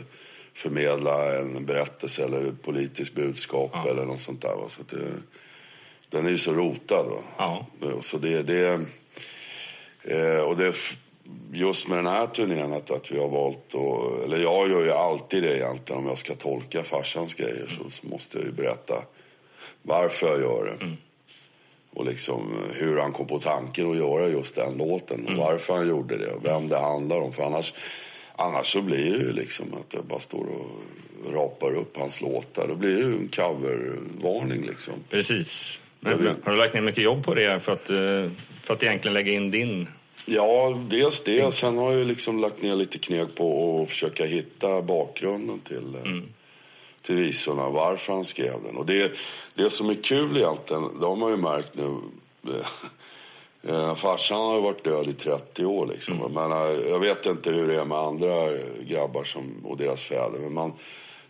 [0.54, 3.88] förmedla en berättelse eller ett politiskt budskap ja.
[3.90, 4.56] eller något sånt där.
[4.68, 4.96] Så det,
[6.11, 7.07] den är ju så rotad.
[7.07, 7.23] Va?
[7.37, 7.66] Ja.
[8.03, 8.81] Så det, det,
[10.03, 10.75] eh, och det,
[11.53, 14.92] just med den här turnén att, att vi har valt att, eller jag gör ju
[14.92, 18.94] alltid det egentligen om jag ska tolka farsans grejer så, så måste jag ju berätta
[19.83, 20.85] varför jag gör det.
[20.85, 20.97] Mm.
[21.90, 25.40] Och liksom hur han kom på tanken att göra just den låten och mm.
[25.40, 27.33] varför han gjorde det och vem det handlar om.
[27.33, 27.75] För annars,
[28.37, 32.68] annars så blir det ju liksom att jag bara står och rapar upp hans låtar.
[32.68, 34.94] Då blir det ju en covervarning liksom.
[35.09, 35.81] Precis.
[36.00, 38.30] Men, har du lagt ner mycket jobb på det för att, eh,
[38.62, 39.88] för att egentligen lägga in din
[40.30, 41.54] Ja, dels det.
[41.54, 46.11] Sen har jag liksom lagt ner lite kneg på att försöka hitta bakgrunden till, eh,
[46.11, 46.28] mm.
[47.02, 48.76] till visorna, varför han skrev den.
[48.76, 49.12] Och det,
[49.54, 51.96] det som är kul egentligen, det har man ju märkt nu.
[53.68, 56.14] Eh, farsan har ju varit död i 30 år liksom.
[56.14, 56.32] Mm.
[56.32, 56.50] Men
[56.90, 58.48] jag vet inte hur det är med andra
[58.80, 60.38] grabbar som, och deras fäder.
[60.38, 60.72] Men man,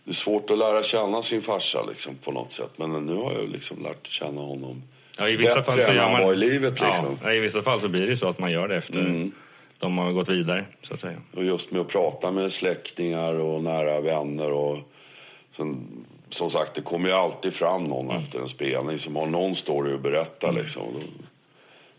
[0.09, 2.69] det är svårt att lära känna sin farsa liksom, på något sätt.
[2.75, 4.83] Men nu har jag liksom lärt känna honom
[5.17, 6.81] ja, i vissa bättre fall så än han var i livet.
[6.81, 7.19] Liksom.
[7.23, 9.31] Ja, I vissa fall så blir det så att man gör det efter mm.
[9.77, 10.65] de har gått vidare.
[10.81, 11.17] Så att säga.
[11.35, 14.51] Och just med att prata med släktingar och nära vänner.
[14.51, 14.77] Och
[15.51, 15.87] sen,
[16.29, 18.17] som sagt, det kommer ju alltid fram någon mm.
[18.17, 20.47] efter en spelning som har någon story att berätta.
[20.47, 20.61] Mm.
[20.61, 20.83] Liksom.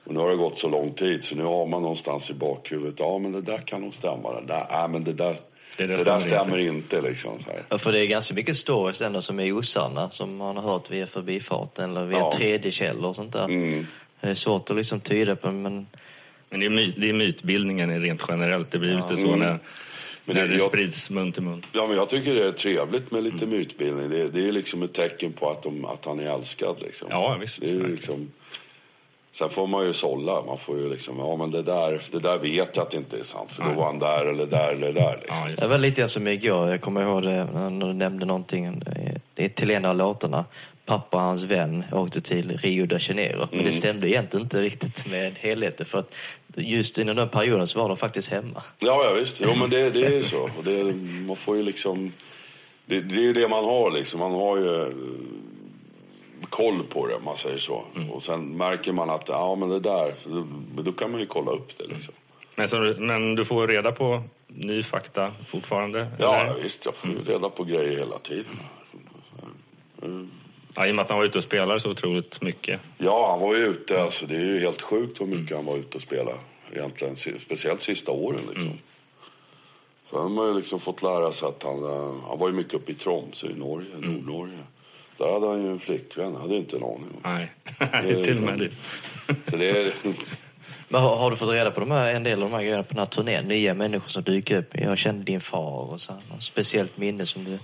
[0.04, 3.00] Och nu har det gått så lång tid så nu har man någonstans i bakhuvudet,
[3.00, 4.40] ja men det där kan nog stämma.
[4.40, 5.36] Det där, ja, men det där
[5.76, 6.96] det, det, det där stämmer inte.
[6.96, 7.62] inte liksom, så här.
[7.68, 10.90] Ja, för det är ganska mycket stories ändå som är osanna som man har hört
[10.90, 12.32] via förbifarten eller via ja.
[12.36, 13.44] tredje källor och sånt där.
[13.44, 13.86] Mm.
[14.20, 15.86] Det är svårt att liksom tyda på men...
[16.52, 18.70] Men det är, myt, det är mytbildningen rent generellt.
[18.70, 18.96] Det blir ja.
[18.96, 19.38] lite så mm.
[19.38, 19.58] när,
[20.24, 21.66] men när det, jag, sprids mun till mun.
[21.72, 23.58] Ja, men jag tycker det är trevligt med lite mm.
[23.58, 24.10] mytbildning.
[24.10, 26.76] Det, det är liksom ett tecken på att, de, att han är älskad.
[26.82, 27.08] Liksom.
[27.10, 27.60] Ja, visst.
[27.60, 28.32] Det är liksom,
[29.32, 30.42] Sen får man ju sålla.
[30.46, 33.18] Man får ju liksom, ja men det där, det där vet jag att det inte
[33.18, 33.52] är sant.
[33.52, 35.18] För då var han där eller där eller där.
[35.20, 35.50] Liksom.
[35.50, 36.70] Ja, det var lite som igår.
[36.70, 38.82] Jag kommer ihåg det när du nämnde någonting.
[39.34, 40.44] Det är till en av låtarna.
[40.84, 43.38] Pappa och hans vän åkte till Rio de Janeiro.
[43.38, 43.72] Men det mm.
[43.72, 45.86] stämde egentligen inte riktigt med helheten.
[45.86, 46.14] För att
[46.54, 48.62] just inom den perioden så var de faktiskt hemma.
[48.78, 49.40] Ja, ja visst.
[49.44, 50.42] Jo, men det, det är ju så.
[50.42, 50.94] Och det,
[51.26, 52.12] man får ju liksom...
[52.86, 54.20] Det, det är ju det man har liksom.
[54.20, 54.92] Man har ju
[56.48, 57.84] koll på det, om man säger så.
[57.96, 58.10] Mm.
[58.10, 61.50] Och sen märker man att, ja men det där, då, då kan man ju kolla
[61.50, 62.14] upp det liksom.
[62.56, 66.06] Men, så, men du får reda på ny fakta fortfarande?
[66.18, 66.62] Ja, eller?
[66.62, 66.84] visst.
[66.84, 67.24] Jag får mm.
[67.24, 68.58] reda på grejer hela tiden.
[70.02, 70.30] Mm.
[70.76, 72.80] Ja, I och med att han var ute och spelade så otroligt mycket.
[72.98, 74.02] Ja, han var ju ute.
[74.02, 76.38] Alltså, det är ju helt sjukt hur mycket han var ute och spelade.
[76.72, 78.40] Egentligen, speciellt sista åren.
[78.48, 78.66] Liksom.
[78.66, 78.78] Mm.
[80.10, 82.74] Sen har man ju liksom fått lära sig att han, eh, han var ju mycket
[82.74, 84.14] uppe i Tromsö i Norge, mm.
[84.14, 84.58] Nordnorge.
[85.20, 86.36] Där hade han ju en flickvän.
[86.36, 87.20] hade inte en aning om.
[87.22, 87.50] Nej,
[88.24, 88.70] till och med det.
[89.50, 89.92] Så det är...
[90.88, 92.82] Men har, har, du fått reda på de här, en del av de här grejerna
[92.82, 93.44] på den här turnén?
[93.44, 94.78] Nya människor som dyker upp.
[94.78, 96.12] Jag kände din far och så.
[96.12, 97.58] Något speciellt minne som du...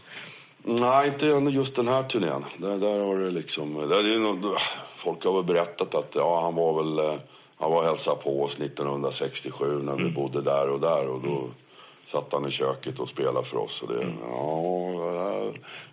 [0.62, 2.44] Nej, inte just den här turnén.
[2.56, 3.88] Där, där har det liksom...
[3.88, 4.60] Där är något,
[4.96, 6.98] folk har väl berättat att ja, han var väl...
[6.98, 7.20] Eh,
[7.58, 10.14] han var hälsade på oss 1967 när vi mm.
[10.14, 11.06] bodde där och där.
[11.08, 11.50] Och då, mm
[12.06, 13.82] satt han i köket och spelade för oss.
[13.82, 14.16] Och det, mm.
[14.30, 15.35] ja,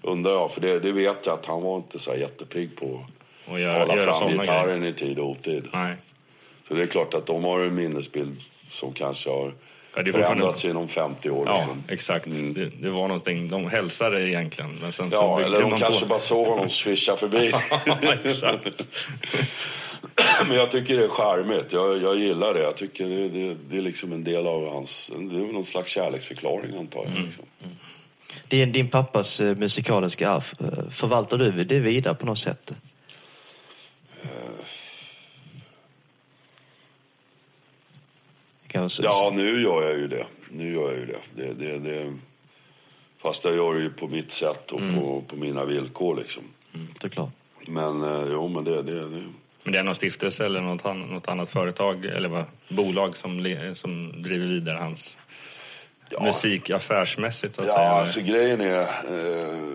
[0.03, 3.05] undrar jag, för det, det, vet jag att han var inte så jättepigg på
[3.47, 4.93] att göra, hålla göra fram gitarren grejer.
[4.93, 5.67] i tid och otid.
[5.73, 5.95] Nej.
[6.67, 9.53] Så det är klart att de har en minnesbild som kanske har
[9.95, 11.43] ja, förändrats inom 50 år.
[11.47, 11.83] Ja, liksom.
[11.87, 12.25] exakt.
[12.25, 12.53] Mm.
[12.53, 14.77] Det, det, var någonting, de hälsade egentligen.
[14.81, 16.07] Men sen ja, så eller de kanske på...
[16.07, 17.53] bara såg honom svischa förbi.
[20.47, 21.73] Men jag tycker det är charmigt.
[21.73, 22.61] Jag, jag gillar det.
[22.61, 25.11] Jag tycker det, det, det är liksom en del av hans...
[25.15, 27.23] Det är någon slags kärleksförklaring antar jag.
[27.23, 27.45] Liksom.
[28.47, 32.73] Din, din pappas eh, musikaliska arv, eh, förvaltar du det vidare på något sätt?
[39.03, 40.25] Ja, nu gör jag ju det.
[40.49, 41.19] Nu gör jag ju det.
[41.35, 42.13] det, det, det
[43.21, 46.43] fast jag gör det ju på mitt sätt och på, på mina villkor liksom.
[46.73, 47.33] Mm, såklart.
[47.67, 48.81] Men eh, jo, men det...
[48.81, 49.23] det, det
[49.63, 54.21] Men det är någon stiftelse eller något, något annat företag eller vad, bolag som, som
[54.23, 55.17] driver vidare hans
[56.09, 56.23] Ja.
[56.23, 57.59] musik affärsmässigt?
[57.59, 57.87] Att Ja, säga.
[57.89, 58.79] alltså grejen är...
[58.79, 59.73] Eh,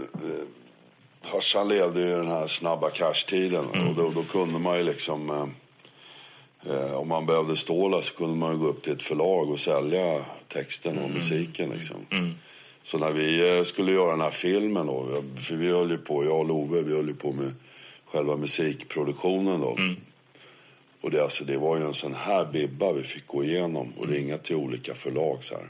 [1.22, 3.64] farsan levde ju i den här snabba cash-tiden.
[3.88, 5.30] Och då, då kunde man ju liksom...
[5.30, 9.60] Eh, eh, om man behövde stålar så kunde man gå upp till ett förlag och
[9.60, 11.70] sälja texten och musiken.
[11.70, 11.96] Liksom.
[12.82, 15.06] Så när vi eh, skulle göra den här filmen då,
[15.48, 17.54] för vi höll ju på, jag och Love, vi höll ju på med
[18.06, 19.78] själva musikproduktionen då.
[21.00, 24.08] Och det, alltså, det var ju en sån här bibba vi fick gå igenom och
[24.08, 25.64] ringa till olika förlag så här.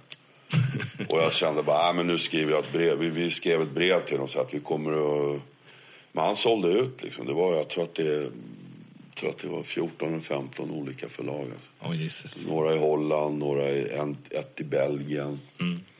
[1.08, 2.98] Och jag kände bara, äh, men nu skriver jag ett brev.
[2.98, 5.40] Vi, vi skrev ett brev till dem så att vi kommer att...
[6.12, 7.26] Men han sålde ut liksom.
[7.26, 8.30] Det var, jag tror att det,
[9.18, 11.46] tror att det var 14 eller 15 olika förlag.
[11.52, 11.94] Alltså.
[11.94, 12.46] Jesus.
[12.46, 15.40] Några i Holland, några i, en, ett i Belgien.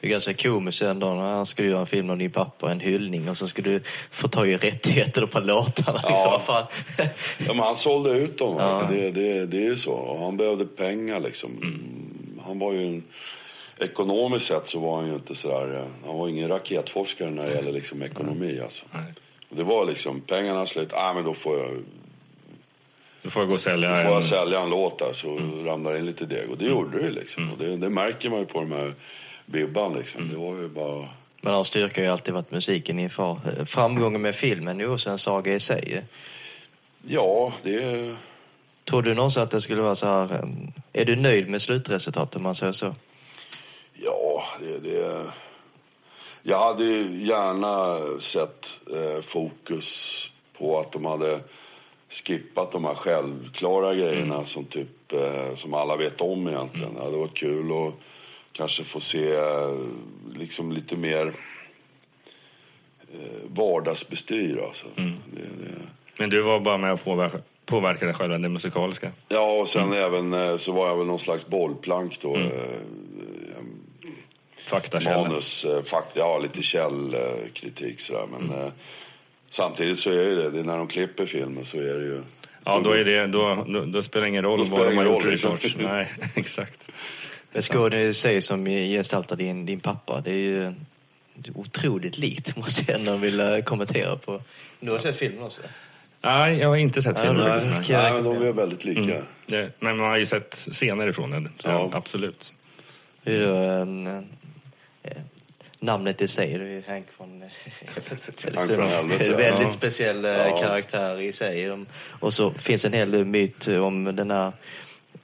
[0.01, 2.81] Det är ganska komiskt ändå när han skulle göra en film om din pappa, en
[2.81, 3.81] hyllning och så ska du
[4.11, 6.01] få ta i rättigheter på låtarna.
[6.03, 6.09] Ja.
[6.09, 6.41] Liksom.
[6.47, 6.67] Fan?
[7.47, 8.57] Ja, men han sålde ut dem.
[8.59, 8.87] Ja.
[8.91, 9.93] Det, det, det är ju så.
[9.93, 11.51] Och han behövde pengar liksom.
[12.47, 13.03] Han var ju en...
[13.81, 15.77] Ekonomiskt sett så var han ju inte sådär...
[15.77, 18.85] eh, Han var ingen raketforskare när det gäller liksom ekonomi alltså.
[19.51, 21.71] Det var liksom, pengarna slut, ah, men då får jag,
[23.23, 25.99] Du får gå och sälja då får jag sälja en låt där så ramlar det
[25.99, 26.51] in lite deg.
[26.51, 27.51] Och det gjorde det liksom.
[27.53, 28.93] Och det, det märker man ju på de här
[29.47, 30.29] bibban liksom.
[30.31, 31.09] Det var ju bara...
[31.41, 32.99] Men hans styrka har ju alltid varit musiken.
[32.99, 33.09] Eh,
[33.67, 36.03] Framgången med filmen är ju också en saga i sig.
[37.07, 38.15] Ja, det...
[38.85, 40.23] Tror du någonsin att det skulle vara så här...
[40.33, 40.49] eh,
[41.01, 42.95] Är du nöjd med slutresultatet om man säger så?
[44.05, 44.79] Ja, det...
[44.79, 45.33] det
[46.43, 51.41] jag hade gärna sett eh, fokus på att de hade
[52.09, 56.95] skippat de här självklara grejerna som typ eh, som alla vet om egentligen.
[56.95, 57.95] Det hade varit kul att
[58.53, 59.77] kanske få se eh,
[60.35, 61.27] liksom lite mer
[63.13, 64.87] eh, vardagsbestyr alltså.
[64.97, 65.75] Det, det,
[66.19, 69.11] Men du var bara med och påverka, påverkade själva det musikaliska?
[69.29, 72.37] Ja, och sen även eh, så var jag väl någon slags bollplank då.
[74.69, 75.23] Faktakälla?
[75.23, 78.27] manus, eh, fakt, ja lite källkritik sådär.
[78.39, 78.73] Men eh,
[79.51, 82.23] samtidigt så är det det, det är när de klipper filmen så är det ju...
[82.65, 85.05] Ja, då, är det, då, då, då spelar det ingen roll vad de det har
[85.05, 85.77] gjort research.
[85.93, 86.91] Nej, exakt.
[87.53, 90.73] Men skådespelaren i sig som gestaltar din, din pappa, det är ju
[91.55, 94.41] otroligt likt måste jag ändå vilja kommentera på.
[94.81, 95.61] Du har sett filmen också?
[96.23, 97.43] Nej, jag har inte sett filmen.
[97.47, 98.13] Ja, faktiskt, nej, nej.
[98.13, 99.23] Nej, men de är väldigt lika.
[99.47, 101.91] Det, men man har ju sett scener ifrån den, Ja.
[101.95, 102.53] absolut.
[103.23, 103.85] Det är
[105.81, 107.43] namnet i sig, det är ju Hank från...
[107.95, 109.71] Helvete, En väldigt ja.
[109.71, 110.59] speciell eh, Ja.
[110.63, 111.77] karaktär i sig.
[112.21, 114.53] Och så finns en hel myt om den här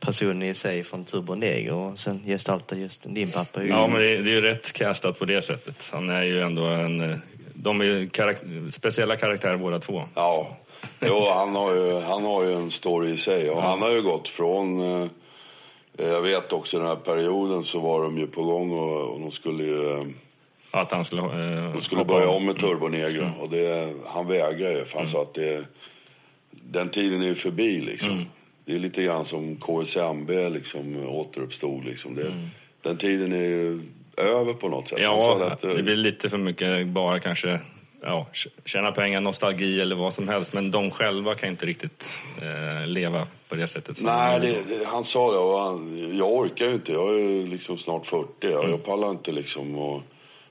[0.00, 3.62] personen i sig från Turbo Negro och sen gestaltar just din pappa.
[3.62, 5.88] ju- Ja, men det, är- det är ju rätt castat på det sättet.
[5.92, 7.10] Han är ju ändå en...
[7.10, 7.16] eh,
[7.54, 10.04] De är ju karak- speciella karaktärer båda två.
[10.14, 10.56] Ja,
[11.00, 13.50] jo, han, har ju, han har ju en story i sig.
[13.50, 15.10] Och han har ju gått från...
[15.98, 19.20] Eh, jag vet också den här perioden så var de ju på gång och, och
[19.20, 19.92] de skulle ju...
[19.92, 20.06] Eh,
[20.70, 23.30] Att han skulle, eh, de skulle börja om med Turbo Negro.
[23.40, 25.64] Och det, han vägrar ju för han sa att det,
[26.50, 28.24] den tiden är ju förbi liksom.
[28.64, 32.14] Det är lite grann som KSMB liksom återuppstod liksom.
[32.14, 32.48] Det,
[32.82, 33.80] Den tiden är ju
[34.16, 34.98] över på något sätt.
[35.02, 37.60] Ja, att, det blir lite för mycket bara kanske
[38.06, 38.26] ja,
[38.64, 40.52] tjäna pengar, nostalgi eller vad som helst.
[40.52, 44.02] Men de själva kan inte riktigt eh, leva på det sättet.
[44.02, 46.92] Nej, de- det, han sa det och han, jag orkar ju inte.
[46.92, 48.26] Jag är liksom snart 40.
[48.40, 50.02] Jag, jag pallar inte liksom att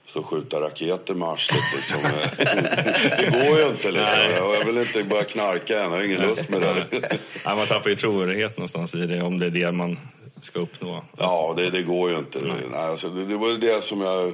[0.06, 1.60] stå och skjuta raketer med arslet.
[1.76, 2.00] Liksom.
[3.18, 4.10] det går ju inte liksom.
[4.18, 4.32] Nej.
[4.36, 5.84] Jag, vill inte börja knarka än.
[5.84, 7.18] Jag har ingen lust med det.
[7.46, 10.00] Ja, man tappar ju trovärdighet någonstans i det, om det är det man
[10.42, 11.04] ska uppnå.
[11.18, 12.40] Ja, det, det går ju inte.
[12.72, 14.34] Nej, alltså, det, det var det som jag...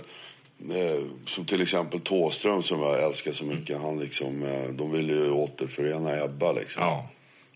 [0.71, 3.81] Eh, som till exempel Tåström som jag älskar så mycket.
[3.81, 6.83] Han liksom, eh, de ville ju återförena Ebba liksom.
[6.83, 7.07] Ja.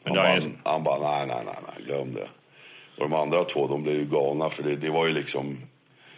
[0.03, 2.27] Men Han bara, han bara, nej, nej, nej, nej, glöm det.
[2.97, 5.57] Och de andra två, de blev ju galna för det, det var ju liksom...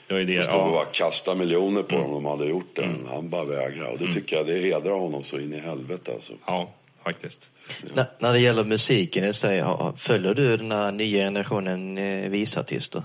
[0.08, 0.43] det De det.
[0.43, 0.71] stod och Ja.
[0.71, 2.82] bara kastade miljoner på dem om de hade gjort det.
[2.82, 3.89] Men han bara vägrade.
[3.91, 6.34] Och det tycker jag, det hedrar honom så in i helvete alltså.
[6.45, 6.69] ja,
[7.04, 7.50] faktiskt.
[7.93, 9.63] När, när det gäller musiken i sig,
[9.98, 13.04] följer du den här nya generationen eh, visartister?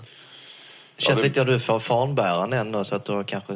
[1.01, 3.55] Känns Ja, det- lite att du är för fanbäraren ändå så att du kanske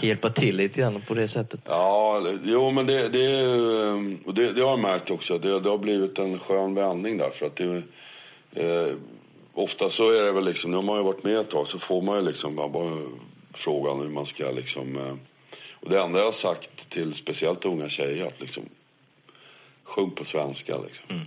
[0.00, 1.60] hjälpa till lite grann på det sättet.
[1.64, 3.44] Ja, jo men det, det,
[4.26, 5.38] och det, det har jag märkt också.
[5.38, 7.30] Det, det har blivit en skön vändning där.
[7.30, 7.82] För att det,
[8.54, 8.94] eh,
[9.54, 11.78] ofta så är det väl liksom, nu har man ju varit med ett tag så
[11.78, 12.98] får man ju liksom bara
[13.54, 14.96] frågan hur man ska liksom.
[14.96, 15.14] Eh,
[15.72, 18.62] och det enda jag har sagt till speciellt unga tjejer att liksom
[19.84, 21.04] sjung på svenska liksom.
[21.08, 21.26] Mm.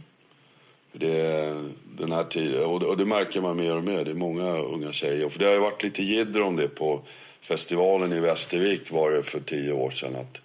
[0.93, 1.55] Det,
[1.97, 4.05] den här tiden, och det, och det, märker man mer och mer.
[4.05, 5.29] Det är många unga tjejer.
[5.29, 7.01] För det har ju varit lite jidder om det på
[7.41, 10.15] festivalen i Västervik var det för tio år sedan.
[10.15, 10.41] Att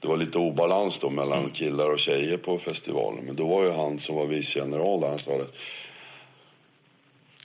[0.00, 1.50] det var lite obalans då mellan mm.
[1.50, 3.24] killar och tjejer på festivalen.
[3.24, 5.46] Men då var ju han som var vicegeneral där, han sa det.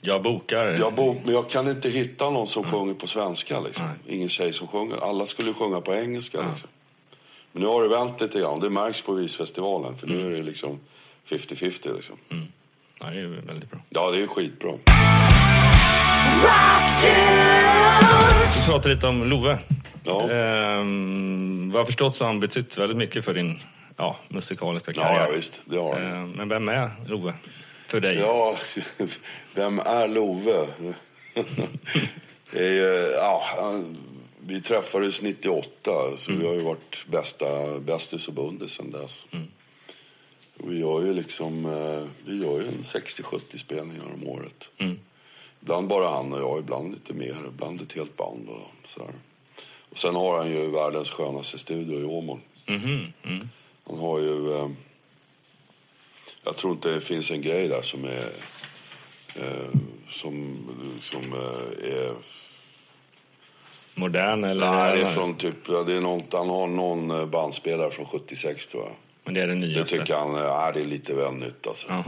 [0.06, 0.66] Jag bokar.
[0.66, 2.74] Jag, bok, men jag kan inte hitta någon som mm.
[2.74, 3.60] sjunger på svenska.
[3.60, 3.84] Liksom.
[4.06, 4.96] Ingen tjej som sjunger.
[4.96, 6.38] Alla skulle sjunga på engelska.
[6.38, 6.50] Mm.
[6.50, 6.68] Liksom.
[7.52, 8.60] Men nu har det vänt lite grann.
[8.60, 9.98] Det märks på Visfestivalen.
[9.98, 10.26] För nu mm.
[10.26, 10.80] är det liksom
[11.28, 12.16] 50-50 liksom.
[12.30, 12.44] Mm.
[13.00, 13.80] Ja, det är väldigt bra.
[13.90, 14.72] Ja, det är skitbra.
[18.54, 19.58] Vi pratar lite om Love.
[20.04, 20.30] Ja.
[20.30, 23.60] Ehm, vad jag har förstått så har han betytt väldigt mycket för din
[23.96, 25.26] ja, musikaliska karriär.
[25.28, 25.60] Ja, visst.
[25.64, 26.12] Det har han.
[26.12, 27.34] Ehm, men vem är Love
[27.86, 28.16] för dig?
[28.18, 28.56] Ja,
[29.54, 30.66] vem är Love?
[32.52, 33.44] är, ja,
[34.40, 35.70] vi träffades 98,
[36.18, 36.42] så mm.
[36.42, 39.26] vi har ju varit bästa bästis och bundis sedan dess.
[39.30, 39.46] Mm.
[40.54, 44.70] Vi gör ju liksom, eh, vi gör ju en 60-70 spelningar om året.
[44.78, 44.98] Mm.
[45.60, 49.12] Ibland bara han och jag, ibland lite mer, ibland ett helt band och sådär.
[49.90, 52.38] Och sen har han ju världens skönaste studio i Åmål.
[52.66, 53.12] Mm.
[53.22, 53.48] Mm.
[53.86, 54.54] Han har ju...
[54.54, 54.68] Eh,
[56.44, 58.30] jag tror inte det finns en grej där som är...
[59.36, 60.58] Eh, som,
[61.00, 62.14] som eh, är...
[63.94, 64.70] Modern eller?
[64.70, 65.66] Nej, det är från typ...
[65.66, 68.94] Det är något, han har någon bandspelare från 76 tror jag.
[69.24, 69.96] Men det är det nyaste?
[69.96, 71.86] Det tycker han ja, det är lite väl nytt alltså.
[71.88, 72.04] Ja.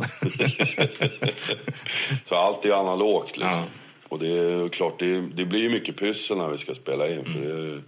[2.24, 3.52] så allt är analogt liksom.
[3.52, 3.64] Ja.
[4.08, 7.18] Och det är klart, det, det blir ju mycket pyssel när vi ska spela in.
[7.18, 7.32] Mm.
[7.32, 7.80] För det,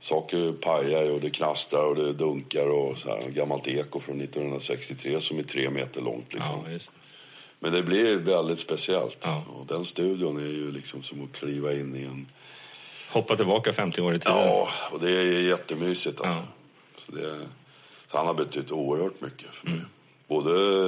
[0.00, 3.30] saker pajar och det knastrar och det dunkar och så här.
[3.30, 6.64] Gammalt eko från 1963 som är tre meter långt liksom.
[6.66, 6.78] Ja,
[7.58, 9.28] Men det blir väldigt speciellt.
[9.58, 12.26] Och den studion är ju liksom som att kliva in i en...
[13.10, 14.38] Hoppa tillbaka 50 år i tiden.
[14.38, 16.42] Ja, och det är jättemysigt alltså.
[16.96, 17.48] Så det,
[18.10, 19.76] så han har betytt oerhört mycket för mig.
[19.76, 19.88] Mm.
[20.28, 20.86] Både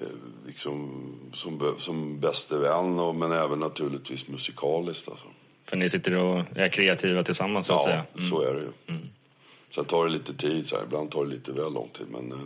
[0.00, 0.06] eh,
[0.46, 1.02] liksom,
[1.34, 5.08] som, som bäste vän och, men även naturligtvis musikaliskt.
[5.08, 5.26] Alltså.
[5.64, 8.04] För ni sitter och är kreativa tillsammans så att ja, säga?
[8.12, 8.30] Ja, mm.
[8.30, 8.68] så är det ju.
[8.86, 9.08] Mm.
[9.70, 10.84] Sen tar det lite tid, så här.
[10.84, 12.38] ibland tar det lite väl lång tid men eh,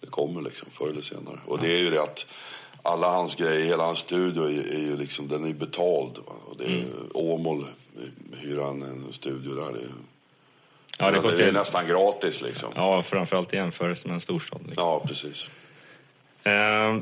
[0.00, 1.38] det kommer liksom förr eller senare.
[1.46, 1.62] Och ja.
[1.62, 2.26] det är ju det att
[2.82, 6.18] alla hans grejer, hela hans studio är, är ju liksom, den är betald.
[6.26, 6.32] Va?
[6.44, 7.10] Och det är mm.
[7.14, 7.66] Åmål
[8.36, 9.72] hyr han en studio där.
[9.72, 9.90] Det är,
[11.00, 12.72] Ja, det, det är nästan gratis liksom.
[12.74, 14.60] Ja, framförallt i jämförelse med en storstad.
[14.66, 14.84] Liksom.
[14.84, 15.50] Ja, precis.
[16.42, 16.96] Eh,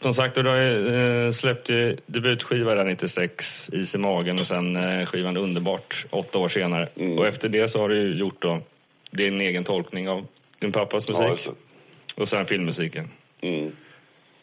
[0.00, 5.06] som sagt, du eh, släppt ju debutskiva där 96, Is i magen och sen eh,
[5.06, 6.88] skivan Underbart åtta år senare.
[6.96, 7.18] Mm.
[7.18, 8.60] Och efter det så har du gjort då
[9.10, 10.26] din egen tolkning av
[10.58, 11.46] din pappas musik.
[11.46, 11.52] Ja,
[12.14, 13.08] och sen filmmusiken.
[13.40, 13.72] Mm.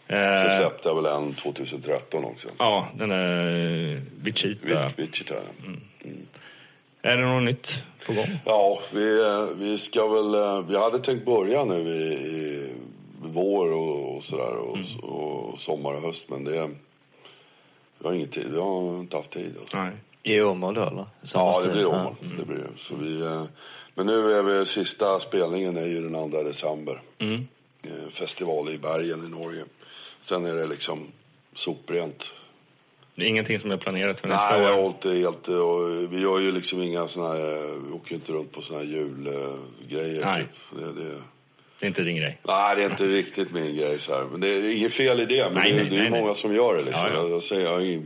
[0.07, 2.47] Eh, så släppte jag väl en 2013 också.
[2.59, 4.91] Ja, den är Vichita.
[4.95, 5.81] Vichita, mm.
[6.03, 6.17] Mm.
[7.01, 8.39] Är det något nytt på gång?
[8.45, 9.21] Ja, vi,
[9.55, 10.63] vi ska väl...
[10.63, 12.71] Vi hade tänkt börja nu i, i
[13.21, 14.99] vår och, och sådär och, mm.
[14.99, 16.69] och, sommar och höst men det...
[17.99, 18.47] Vi har ingen tid.
[18.51, 19.55] Vi har inte haft tid.
[19.59, 19.77] Alltså.
[19.77, 19.91] Nej.
[20.23, 21.05] I Åmål då eller?
[21.33, 22.15] ja, det blir Åmål.
[22.23, 22.37] Mm.
[22.37, 23.45] Det blir Så vi,
[23.95, 24.65] men nu är vi...
[24.65, 27.01] Sista spelningen är ju den 2 december.
[27.17, 27.47] Mm.
[27.83, 29.63] Eh, festival i Bergen i Norge.
[30.21, 31.07] Sen är det liksom
[31.53, 32.31] soprent
[33.17, 34.61] det är ingenting som är planerat för nästa Nej, år?
[34.61, 35.47] Nej, jag har det helt...
[35.47, 37.85] Och vi gör ju liksom inga såna här...
[37.87, 40.25] Vi åker inte runt på såna här julgrejer.
[40.25, 40.41] Nej.
[40.41, 40.79] Typ.
[40.79, 41.09] Det, det,
[41.79, 42.37] det, är inte din grej?
[42.47, 43.99] Nej, det är inte riktigt min grej.
[43.99, 44.23] Så här.
[44.31, 45.43] Men det är inget fel i det.
[45.43, 46.83] Men nej, det, nej, det är nej, många som gör det.
[46.83, 47.07] Liksom.
[47.13, 47.27] Ja, ja.
[47.27, 48.01] Jag, säger, jag,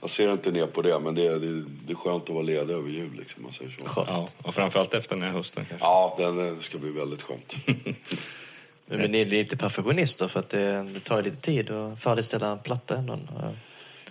[0.00, 1.00] jag, ser inte ner på det.
[1.00, 3.10] Men det, det, det är skönt att vara ledig över jul.
[3.18, 3.82] Liksom, man säger så.
[3.96, 5.86] Ja, och framförallt efter den här hösten kanske?
[5.86, 7.56] Ja, det ska bli väldigt skönt.
[8.86, 12.58] men ni är lite perfektionister för att det, det tar lite tid att färdigställa en
[12.58, 12.96] platta.
[12.96, 13.18] Ändå.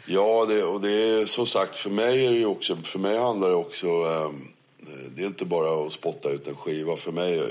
[0.08, 3.50] Ja, det, och det är som sagt för mig är det också, för mig handlar
[3.50, 4.32] det också, eh,
[5.16, 6.98] det är inte bara att spotta ut en skiva.
[6.98, 7.42] För mig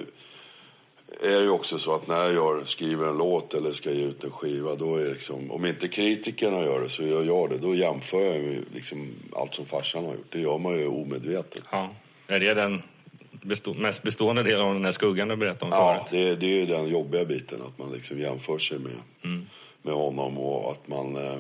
[1.22, 4.30] är det också så att när jag skriver en låt eller ska ge ut en
[4.30, 7.58] skiva, då är liksom, om inte kritikerna gör det så gör jag det.
[7.58, 10.32] Då jämför jag med liksom allt som farsan har gjort.
[10.32, 11.62] Det gör man ju omedvetet.
[11.70, 11.90] Ja.
[12.26, 12.82] Är det den
[13.30, 16.60] bestå, mest bestående delen av den här skuggan du berättade om Ja, det, det är
[16.60, 18.92] ju den jobbiga biten, att man liksom jämför sig med,
[19.24, 19.46] mm.
[19.82, 21.38] med honom och att man eh,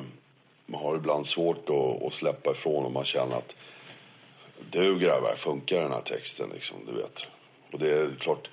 [0.66, 3.56] man har ibland svårt att, att släppa ifrån om man känner att
[4.70, 7.26] du grabbar, funkar den här texten liksom, du vet.
[7.72, 8.48] Och det är klart,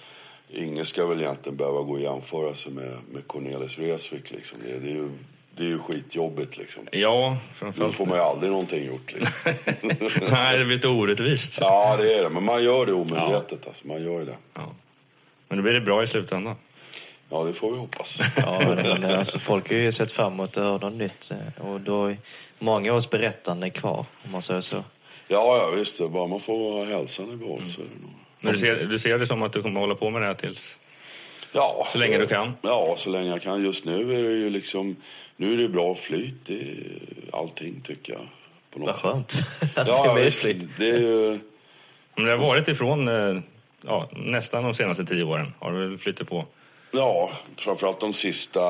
[0.49, 4.57] ingen ska väl egentligen behöva gå och jämföra sig med, med Cornelis Vreeswijk liksom.
[4.65, 5.09] Det, det är ju
[5.55, 6.87] det är ju skitjobbigt liksom.
[6.91, 7.95] Ja, Då framförallt.
[7.95, 9.13] får man ju aldrig någonting gjort.
[9.13, 9.53] Liksom.
[10.31, 11.57] Nej, det blir lite orättvist.
[11.61, 12.29] ja, det är det.
[12.29, 13.67] Men man gör det omedvetet.
[13.67, 13.87] Alltså.
[13.87, 14.35] Man gör det.
[14.53, 14.61] Ja.
[15.47, 16.55] Men då blir det bra i slutändan.
[17.33, 18.19] Ja, det får vi hoppas.
[18.37, 21.31] Ja, men, alltså, folk har ju sett fram emot att höra något nytt.
[21.31, 22.17] eh, Och då är
[22.59, 24.75] många års berättande kvar, om man säger så.
[25.27, 26.09] Ja, ja visst.
[26.09, 28.11] Bara man får hälsan i behåll så är det nog...
[28.39, 30.33] Men du ser, du ser det som att du kommer hålla på med det här
[30.33, 30.77] tills...
[31.51, 32.53] Ja, Så länge du kan?
[32.61, 33.63] Ja, så länge jag kan.
[33.63, 34.95] Just nu är det ju liksom...
[35.37, 36.83] Nu är det bra flyt i
[37.31, 38.21] allting, tycker jag.
[38.73, 39.43] På något Vad skönt sätt.
[39.77, 40.69] att Ja, det är visst, mysligt.
[40.77, 41.39] det är ju...
[42.15, 43.41] Men det har varit ifrån eh,
[43.85, 45.53] ja, nästan de senaste tio åren.
[45.59, 46.45] Har du väl flyttat på?
[46.95, 48.61] Ja, framförallt de sista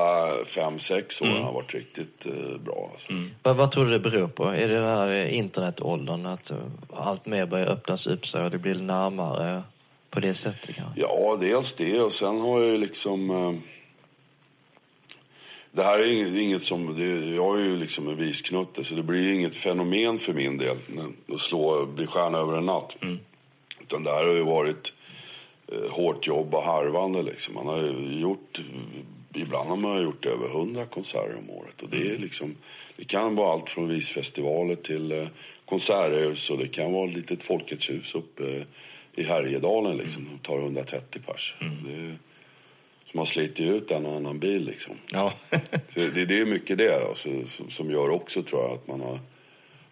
[0.46, 1.44] fem, sex åren Mm.
[1.44, 2.88] har varit riktigt eh, bra.
[2.92, 3.12] Alltså.
[3.42, 4.44] Vad, vad tror du det beror på?
[4.44, 6.56] Är det den här eh, internetåldern, att eh,
[6.94, 9.62] allt mer börjar öppnas upp sig och det blir närmare
[10.10, 11.00] på det sättet kanske?
[11.00, 13.30] Ja, dels det och sen har jag ju liksom...
[13.30, 13.54] Eh,
[15.72, 16.98] det här är inget, inget som...
[16.98, 20.76] Det, jag är ju liksom en visknutte så det blir inget fenomen för min del
[21.34, 22.96] att slå, bli stjärna över en natt.
[23.82, 24.92] Utan det här har ju varit
[25.90, 27.54] hårt jobb och harvande liksom.
[27.54, 27.82] Man har
[28.20, 28.60] gjort...
[29.36, 31.82] Ibland har man gjort över hundra konserter om året.
[31.82, 32.56] Och det är liksom...
[32.96, 35.26] Det kan vara allt från visfestivaler till eh,
[35.64, 38.62] konserthus och det kan vara ett litet Folkets hus uppe eh,
[39.14, 40.24] i Härjedalen liksom.
[40.24, 41.54] De tar 130 pers.
[41.58, 42.14] Det är,
[43.04, 44.94] så man sliter ju ut en och annan bil liksom.
[45.12, 45.32] Ja.
[45.94, 49.00] Så det, det är mycket det alltså, som, som gör också tror jag att man
[49.00, 49.18] har,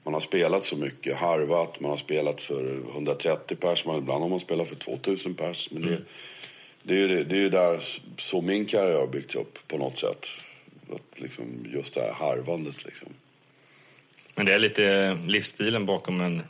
[0.04, 4.28] man har spelat så mycket, harvat, man har spelat för 130 pers, man, ibland har
[4.28, 5.68] man spelat för 2000 pers.
[5.70, 5.98] Men det,
[6.82, 7.80] det är ju det, det är ju där
[8.18, 10.28] så min karriär har byggts upp på något sätt.
[10.94, 13.08] Att liksom, just det här harvandet liksom.
[14.34, 16.42] Men det är lite livsstilen bakom en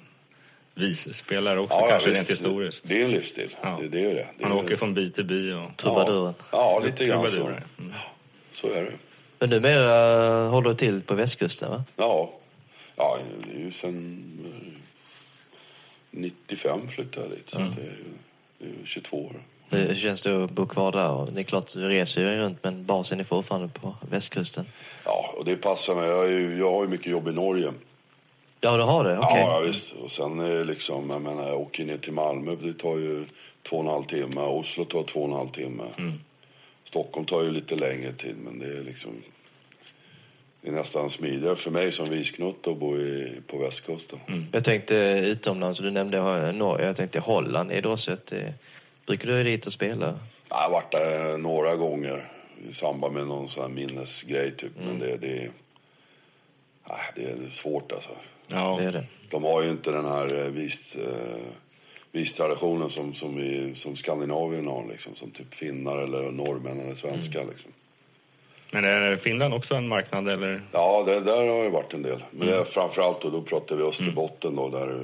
[0.74, 2.20] visspelare också, Ja, ja, kanske visst.
[2.20, 2.88] rent historiskt.
[2.88, 3.56] Det, det är en livsstil.
[3.62, 3.78] Ja.
[3.80, 4.26] Det, det är det.
[4.38, 5.76] det Man är, åker från by till by och...
[5.76, 6.34] Trubaduren.
[6.38, 7.46] Ja, ja lite grann så.
[7.46, 7.60] Mm.
[8.52, 8.92] Så är det.
[9.38, 11.84] Men numera håller du till på västkusten, va?
[11.96, 12.32] Ja,
[12.96, 14.72] ja det är ju sen eh,
[16.10, 17.50] 95 flyttade jag dit.
[17.50, 17.96] Så det, är
[18.58, 19.32] det är ju 22 år.
[19.68, 21.32] Hur känns det att bo kvar där?
[21.32, 24.64] Det är klart, du reser ju runt, men basen är fortfarande på västkusten.
[25.04, 26.08] Ja, och det passar mig.
[26.08, 27.72] Jag, ju, jag har ju mycket jobb i Norge.
[28.60, 29.18] Ja, du har det?
[29.18, 29.40] Okej.
[29.40, 29.92] Ja, ja, visst.
[29.92, 32.56] Och sen är liksom, jag menar, jag åker ner till Malmö.
[32.62, 33.24] Det tar ju
[33.62, 34.40] två och en halv timme.
[34.40, 35.84] Oslo tar två och en halv timme.
[36.84, 39.10] Stockholm tar ju lite längre tid, men det är liksom...
[40.62, 44.18] Det är nästan smidigare för mig som visknutte att bo i, på västkusten.
[44.52, 44.94] Jag tänkte
[45.26, 47.72] utomlands, du nämnde Norge, jag tänkte Holland.
[47.72, 48.32] Är det också ett...
[48.32, 48.38] eh,
[49.06, 50.18] Brukar du dit och spela?
[50.48, 52.28] Jag har varit där några gånger
[52.70, 54.72] i samband med någon sån här minnesgrej typ.
[54.84, 55.50] Men det, det,
[56.88, 58.10] nej, det är svårt alltså.
[58.48, 58.76] Ja.
[58.80, 59.04] Det är det.
[59.30, 61.42] De har ju inte den här eh, vist, eh,
[62.12, 64.86] vistraditionen som, som, vi, som Skandinavien har.
[64.90, 67.44] Liksom, som typ finnar eller norrmän eller svenskar.
[67.44, 67.70] Liksom.
[68.74, 70.60] Men är Finland också en marknad eller?
[70.72, 72.22] Ja, det, där har ju varit en del.
[72.30, 74.68] Men det är framförallt då, då pratar vi Österbotten då.
[74.68, 75.00] Där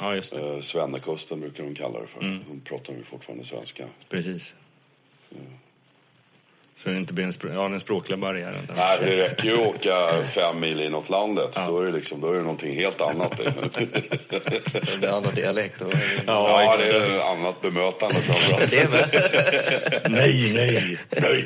[0.00, 0.40] Ja, just det.
[0.54, 2.20] eh, Svennekusten brukar de kalla det för.
[2.20, 3.84] De pratar ju fortfarande svenska.
[4.08, 4.54] Precis.
[6.76, 8.68] Så det inte blir en, ja, den språkliga barriären.
[8.76, 11.50] Nej, det räcker ju att åka fem mil inåt landet.
[11.54, 11.66] Ja.
[11.66, 13.36] Då, är det liksom, då är det någonting helt annat.
[13.38, 13.50] Det.
[14.72, 15.86] Det blir andra dialekter.
[16.26, 18.70] Ja, Ja, det är ett annat bemötande framförallt.
[18.70, 20.10] Det med.
[20.12, 21.44] Nej, nej, nej.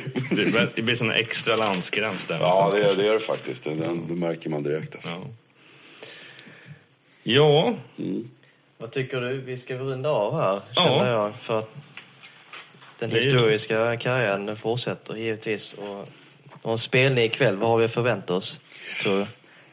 [0.75, 2.39] Det blir- sån extra landsgräns där.
[2.41, 3.65] Ja, det är det, är det faktiskt.
[3.65, 4.95] Det, det, det märker man direkt.
[4.95, 5.09] Alltså.
[5.09, 5.21] Ja.
[7.23, 7.75] Ja,
[8.79, 9.33] Vad tycker du?
[9.41, 10.83] Vi ska runda av här, Ja.
[10.85, 11.35] känner jag.
[11.37, 11.75] För att
[12.99, 15.73] den historiska karriären fortsätter givetvis.
[15.73, 16.09] Och,
[16.73, 18.61] en spelning ikväll, vad har vi att förvänta oss?
[19.03, 19.27] Tror?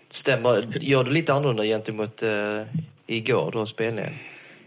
[0.10, 2.62] Stämmer, gör du lite annorlunda gentemot eh,
[3.08, 4.14] igår då, spelningen?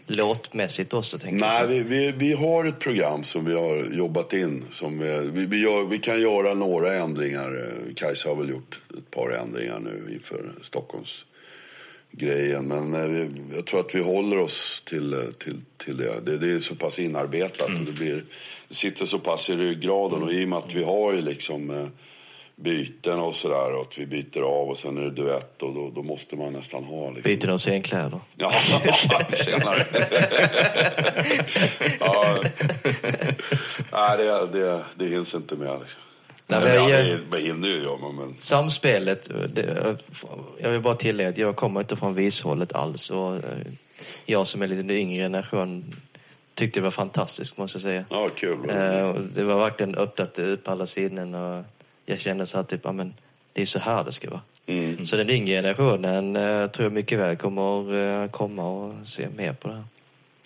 [0.07, 1.67] Låtmässigt också, tänker Nej, jag.
[1.67, 4.65] vi, vi, vi har ett program som vi har jobbat in.
[4.71, 7.55] Som vi, vi, vi, gör, vi kan göra några ändringar.
[7.55, 11.25] Eh, Kajsa har väl gjort ett par ändringar nu inför Stockholms
[12.11, 12.67] grejen.
[12.67, 16.19] Men eh, vi, jag tror att vi håller oss till, eh, till, till det.
[16.21, 16.37] det.
[16.37, 18.23] Det är så pass inarbetat och det, blir,
[18.67, 20.23] det sitter så pass i ryggraden.
[20.23, 21.87] Och i och med att vi har ju liksom eh,
[22.55, 25.91] byten och sådär och att vi byter av och sen är det duett och då,
[25.95, 27.23] då måste man nästan ha liksom.
[27.23, 28.19] Byter de scenkläder?
[28.37, 28.51] Ja,
[29.33, 29.85] tjenare.
[31.99, 32.37] ja.
[33.91, 35.79] Nej, det, det, det hinns inte med.
[35.79, 36.01] Liksom.
[36.51, 38.35] Nej, Nej, men ja, jag- det, hinner ju jag, men-.
[38.39, 39.95] Samspelet, det,
[40.61, 43.09] jag vill bara tillägga att jag kommer inte från vishållet alls.
[43.09, 43.41] Och eh,
[44.25, 45.95] jag som är lite yngre generation
[46.53, 48.05] tyckte det var fantastiskt måste jag säga.
[48.09, 48.69] Ja, kul.
[48.69, 51.63] Eh, Det var verkligen öppnat upp alla sinnen och
[52.05, 53.13] jag kände så här typ, ja men
[53.53, 54.41] det är så här det ska vara.
[54.65, 55.05] Mm.
[55.05, 59.67] Så den yngre generationen eh, tror jag mycket väl kommer komma och se mer på
[59.67, 59.83] det här.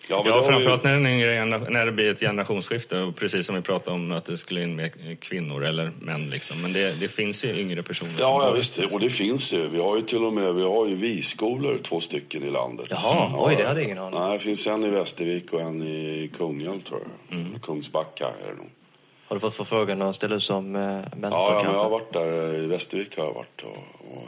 [0.09, 2.99] Ja, men Ja, framförallt ju- när, den yngre, när det blir ett generationsskifte.
[2.99, 6.29] Och precis som vi pratade om att det skulle in med kvinnor eller män.
[6.29, 6.61] Liksom.
[6.61, 8.79] Men det, det finns ju yngre personer Ja, ja visst.
[8.79, 9.67] Och det finns ju.
[9.67, 12.87] Vi har ju till och med vi har ju visskolor, två stycken i landet.
[12.89, 14.27] Jaha, Ja, oj, det hade jag ingen aning om.
[14.29, 17.39] Nej, det finns en i Västervik och en i Kungälv, tror jag.
[17.39, 17.59] Mm.
[17.59, 18.69] Kungsbacka är det nog.
[19.27, 21.89] Har du fått förfrågan att ställa ut som eh, mentor Ja, ja men jag har
[21.89, 22.55] varit där.
[22.63, 23.77] I Västervik har jag varit och,
[24.17, 24.23] och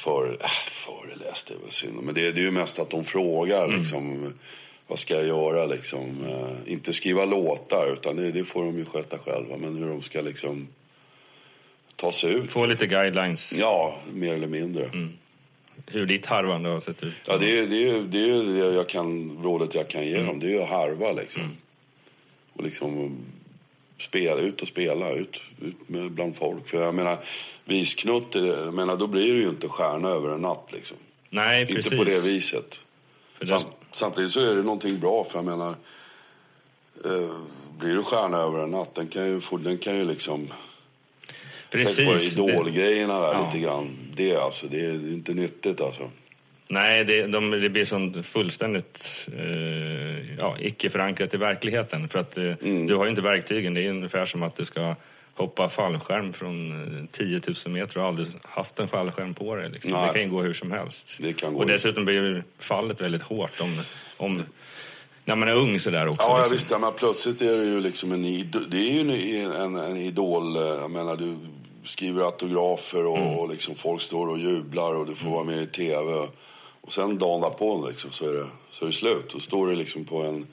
[0.00, 1.46] för, äh, föreläst.
[1.46, 2.02] Det väl synd.
[2.02, 3.80] Men det, det är ju mest att de frågar Mm.
[3.80, 4.32] liksom,
[4.86, 6.24] vad ska jag göra liksom.
[6.28, 9.56] Eh, inte skriva låtar, utan det, det får de ju sköta själva.
[9.56, 10.68] Men hur de ska liksom
[11.96, 12.50] ta sig ut.
[12.50, 13.58] Få lite guidelines.
[13.58, 14.84] Ja, mer eller mindre.
[14.84, 15.12] Mm.
[15.86, 17.14] Hur ditt harvande har sett ut.
[17.26, 20.26] Ja, det är det, det, är det jag kan, rådet jag kan ge Mm.
[20.26, 20.40] dem.
[20.40, 21.56] Det är ju att harva liksom.
[22.52, 23.16] Och liksom
[24.02, 26.68] spela, ut och spela, ut, ut med, bland folk.
[26.68, 27.18] För jag menar,
[27.64, 30.96] visknutt, jag menar, då blir du ju inte stjärna över en natt liksom.
[31.30, 31.92] Nej, precis.
[31.92, 32.78] Inte på det viset.
[33.38, 35.74] För det- Sam, samtidigt så är det någonting bra, för jag menar,
[37.04, 37.30] eh,
[37.78, 40.48] blir du stjärna över en natt, den kan ju, få, den kan ju liksom...
[41.70, 41.96] precis.
[41.96, 43.46] Tänk på idolgrejerna där Ja.
[43.46, 43.96] lite grann.
[44.14, 46.10] Det alltså, det är inte nyttigt alltså.
[46.72, 52.08] Nej, det, de, det blir sånt fullständigt eh, ja, icke förankrat i verkligheten.
[52.08, 52.86] För att eh, Mm.
[52.86, 53.74] du har ju inte verktygen.
[53.74, 54.94] Det är ungefär som att du ska
[55.34, 59.70] hoppa fallskärm från eh, 10 000 meter och aldrig haft en fallskärm på dig.
[59.70, 59.92] Liksom.
[59.92, 61.18] Det kan ju gå hur som helst.
[61.20, 63.80] Det kan gå och dessutom blir fallet väldigt hårt om,
[64.16, 64.42] om
[65.24, 66.22] när man är ung sådär också.
[66.28, 66.54] Ja, liksom.
[66.56, 66.70] visst.
[66.70, 68.22] Ja, men plötsligt är det ju liksom en,
[68.68, 69.00] det är ju
[69.44, 70.56] en, en, en idol.
[70.56, 71.36] eh, Jag menar, du
[71.84, 73.28] skriver autografer och, Mm.
[73.38, 76.28] och liksom folk står och jublar och du får vara med i tv.
[76.80, 79.30] Och sen dagen därpå liksom, så, är det, så är det slut.
[79.32, 80.46] Då står du liksom på en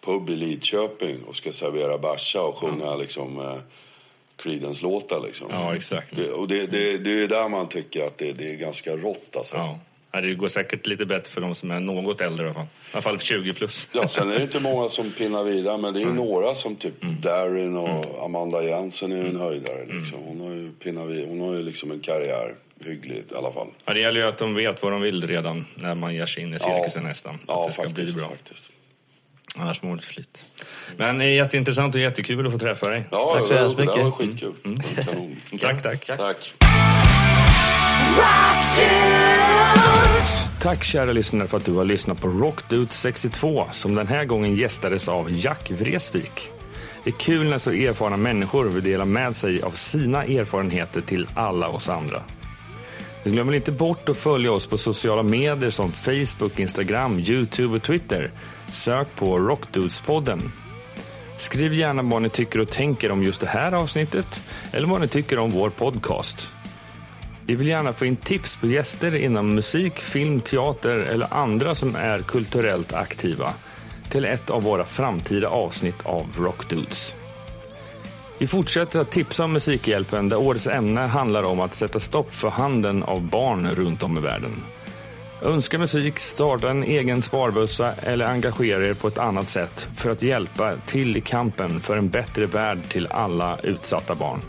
[0.00, 3.56] pub i Lidköping och ska servera bärsa och sjunga liksom, eh,
[4.36, 5.20] Creedence-låtar.
[5.26, 5.46] Liksom.
[5.50, 6.16] Ja, exakt.
[6.16, 9.36] Det, och det, det, det är där man tycker att det, det är ganska rått.
[9.36, 9.56] Alltså.
[9.56, 9.78] Ja.
[10.14, 12.64] Ja, det går säkert lite bättre för de som är något äldre i alla fall.
[12.64, 13.88] I alla fall 20 plus.
[13.92, 16.76] Ja, sen är det inte många som pinnar vidare, men det är ju några som
[16.76, 19.86] typ Darin och Amanda Jensen är en höjdare.
[19.86, 20.18] Liksom.
[20.24, 23.66] Hon har ju pinnat vid, hon har ju liksom en karriär, hyggligt i alla fall.
[23.84, 26.42] Ja, det gäller ju att de vet vad de vill redan när man ger sig
[26.42, 27.38] in i cirkusen nästan.
[27.48, 28.30] Ja, att det ska faktiskt, bli bra.
[28.30, 28.70] faktiskt.
[29.56, 30.44] Annars mår det flyt.
[30.96, 33.04] Men det är jätteintressant och jättekul att få träffa dig.
[33.10, 33.94] Ja, Tack så hemskt mycket.
[33.96, 34.52] Det var skitkul.
[35.04, 35.36] Kanon.
[35.60, 36.06] Tack, tack.
[36.06, 36.54] Tack.
[40.62, 44.56] Tack kära lyssnare för att du har lyssnat på Rockdude 62 som den här gången
[44.56, 46.50] gästades av Jack Vreeswijk.
[47.04, 51.26] Det är kul när så erfarna människor vill dela med sig av sina erfarenheter till
[51.34, 52.22] alla oss andra.
[53.24, 58.30] Glöm inte bort att följa oss på sociala medier som Facebook, Instagram, Youtube och Twitter.
[58.68, 60.52] Sök på Rockdudespodden.
[61.36, 64.26] Skriv gärna vad ni tycker och tänker om just det här avsnittet
[64.72, 66.50] eller vad ni tycker om vår podcast.
[67.46, 71.96] Vi vill gärna få in tips på gäster inom musik, film, teater eller andra som
[71.96, 73.52] är kulturellt aktiva
[74.10, 77.14] till ett av våra framtida avsnitt av Rockdudes.
[78.38, 82.48] Vi fortsätter att tipsa om Musikhjälpen där årets ämne handlar om att sätta stopp för
[82.48, 84.62] handeln av barn runt om i världen.
[85.42, 90.22] Önska musik, starta en egen sparbössa eller engagera er på ett annat sätt för att
[90.22, 94.40] hjälpa till i kampen för en bättre värld till alla utsatta barn.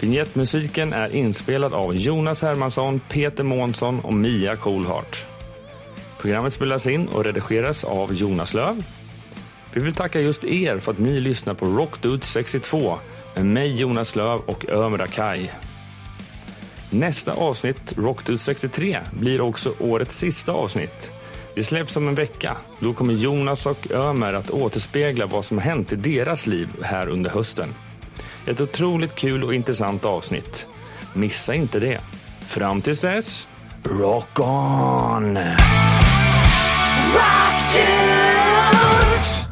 [0.00, 5.26] Vignettmusiken är inspelad av Jonas Hermansson, Peter Månsson och Mia Coolhart.
[6.18, 8.82] Programmet spelas in och redigeras av Jonas Löv.
[9.76, 12.98] Vi vill tacka just er för att ni lyssnar på Rockdude 62
[13.34, 15.52] med mig Jonas Löv och Ömer Akaj.
[16.90, 21.10] Nästa avsnitt, Rockdude 63, blir också årets sista avsnitt.
[21.54, 22.56] Det släpps om en vecka.
[22.80, 27.08] Då kommer Jonas och Ömer att återspegla vad som har hänt i deras liv här
[27.08, 27.74] under hösten.
[28.46, 30.66] Ett otroligt kul och intressant avsnitt.
[31.12, 32.00] Missa inte det.
[32.46, 33.48] Fram tills dess,
[33.82, 35.38] rock on!
[37.14, 39.45] Rock dudes.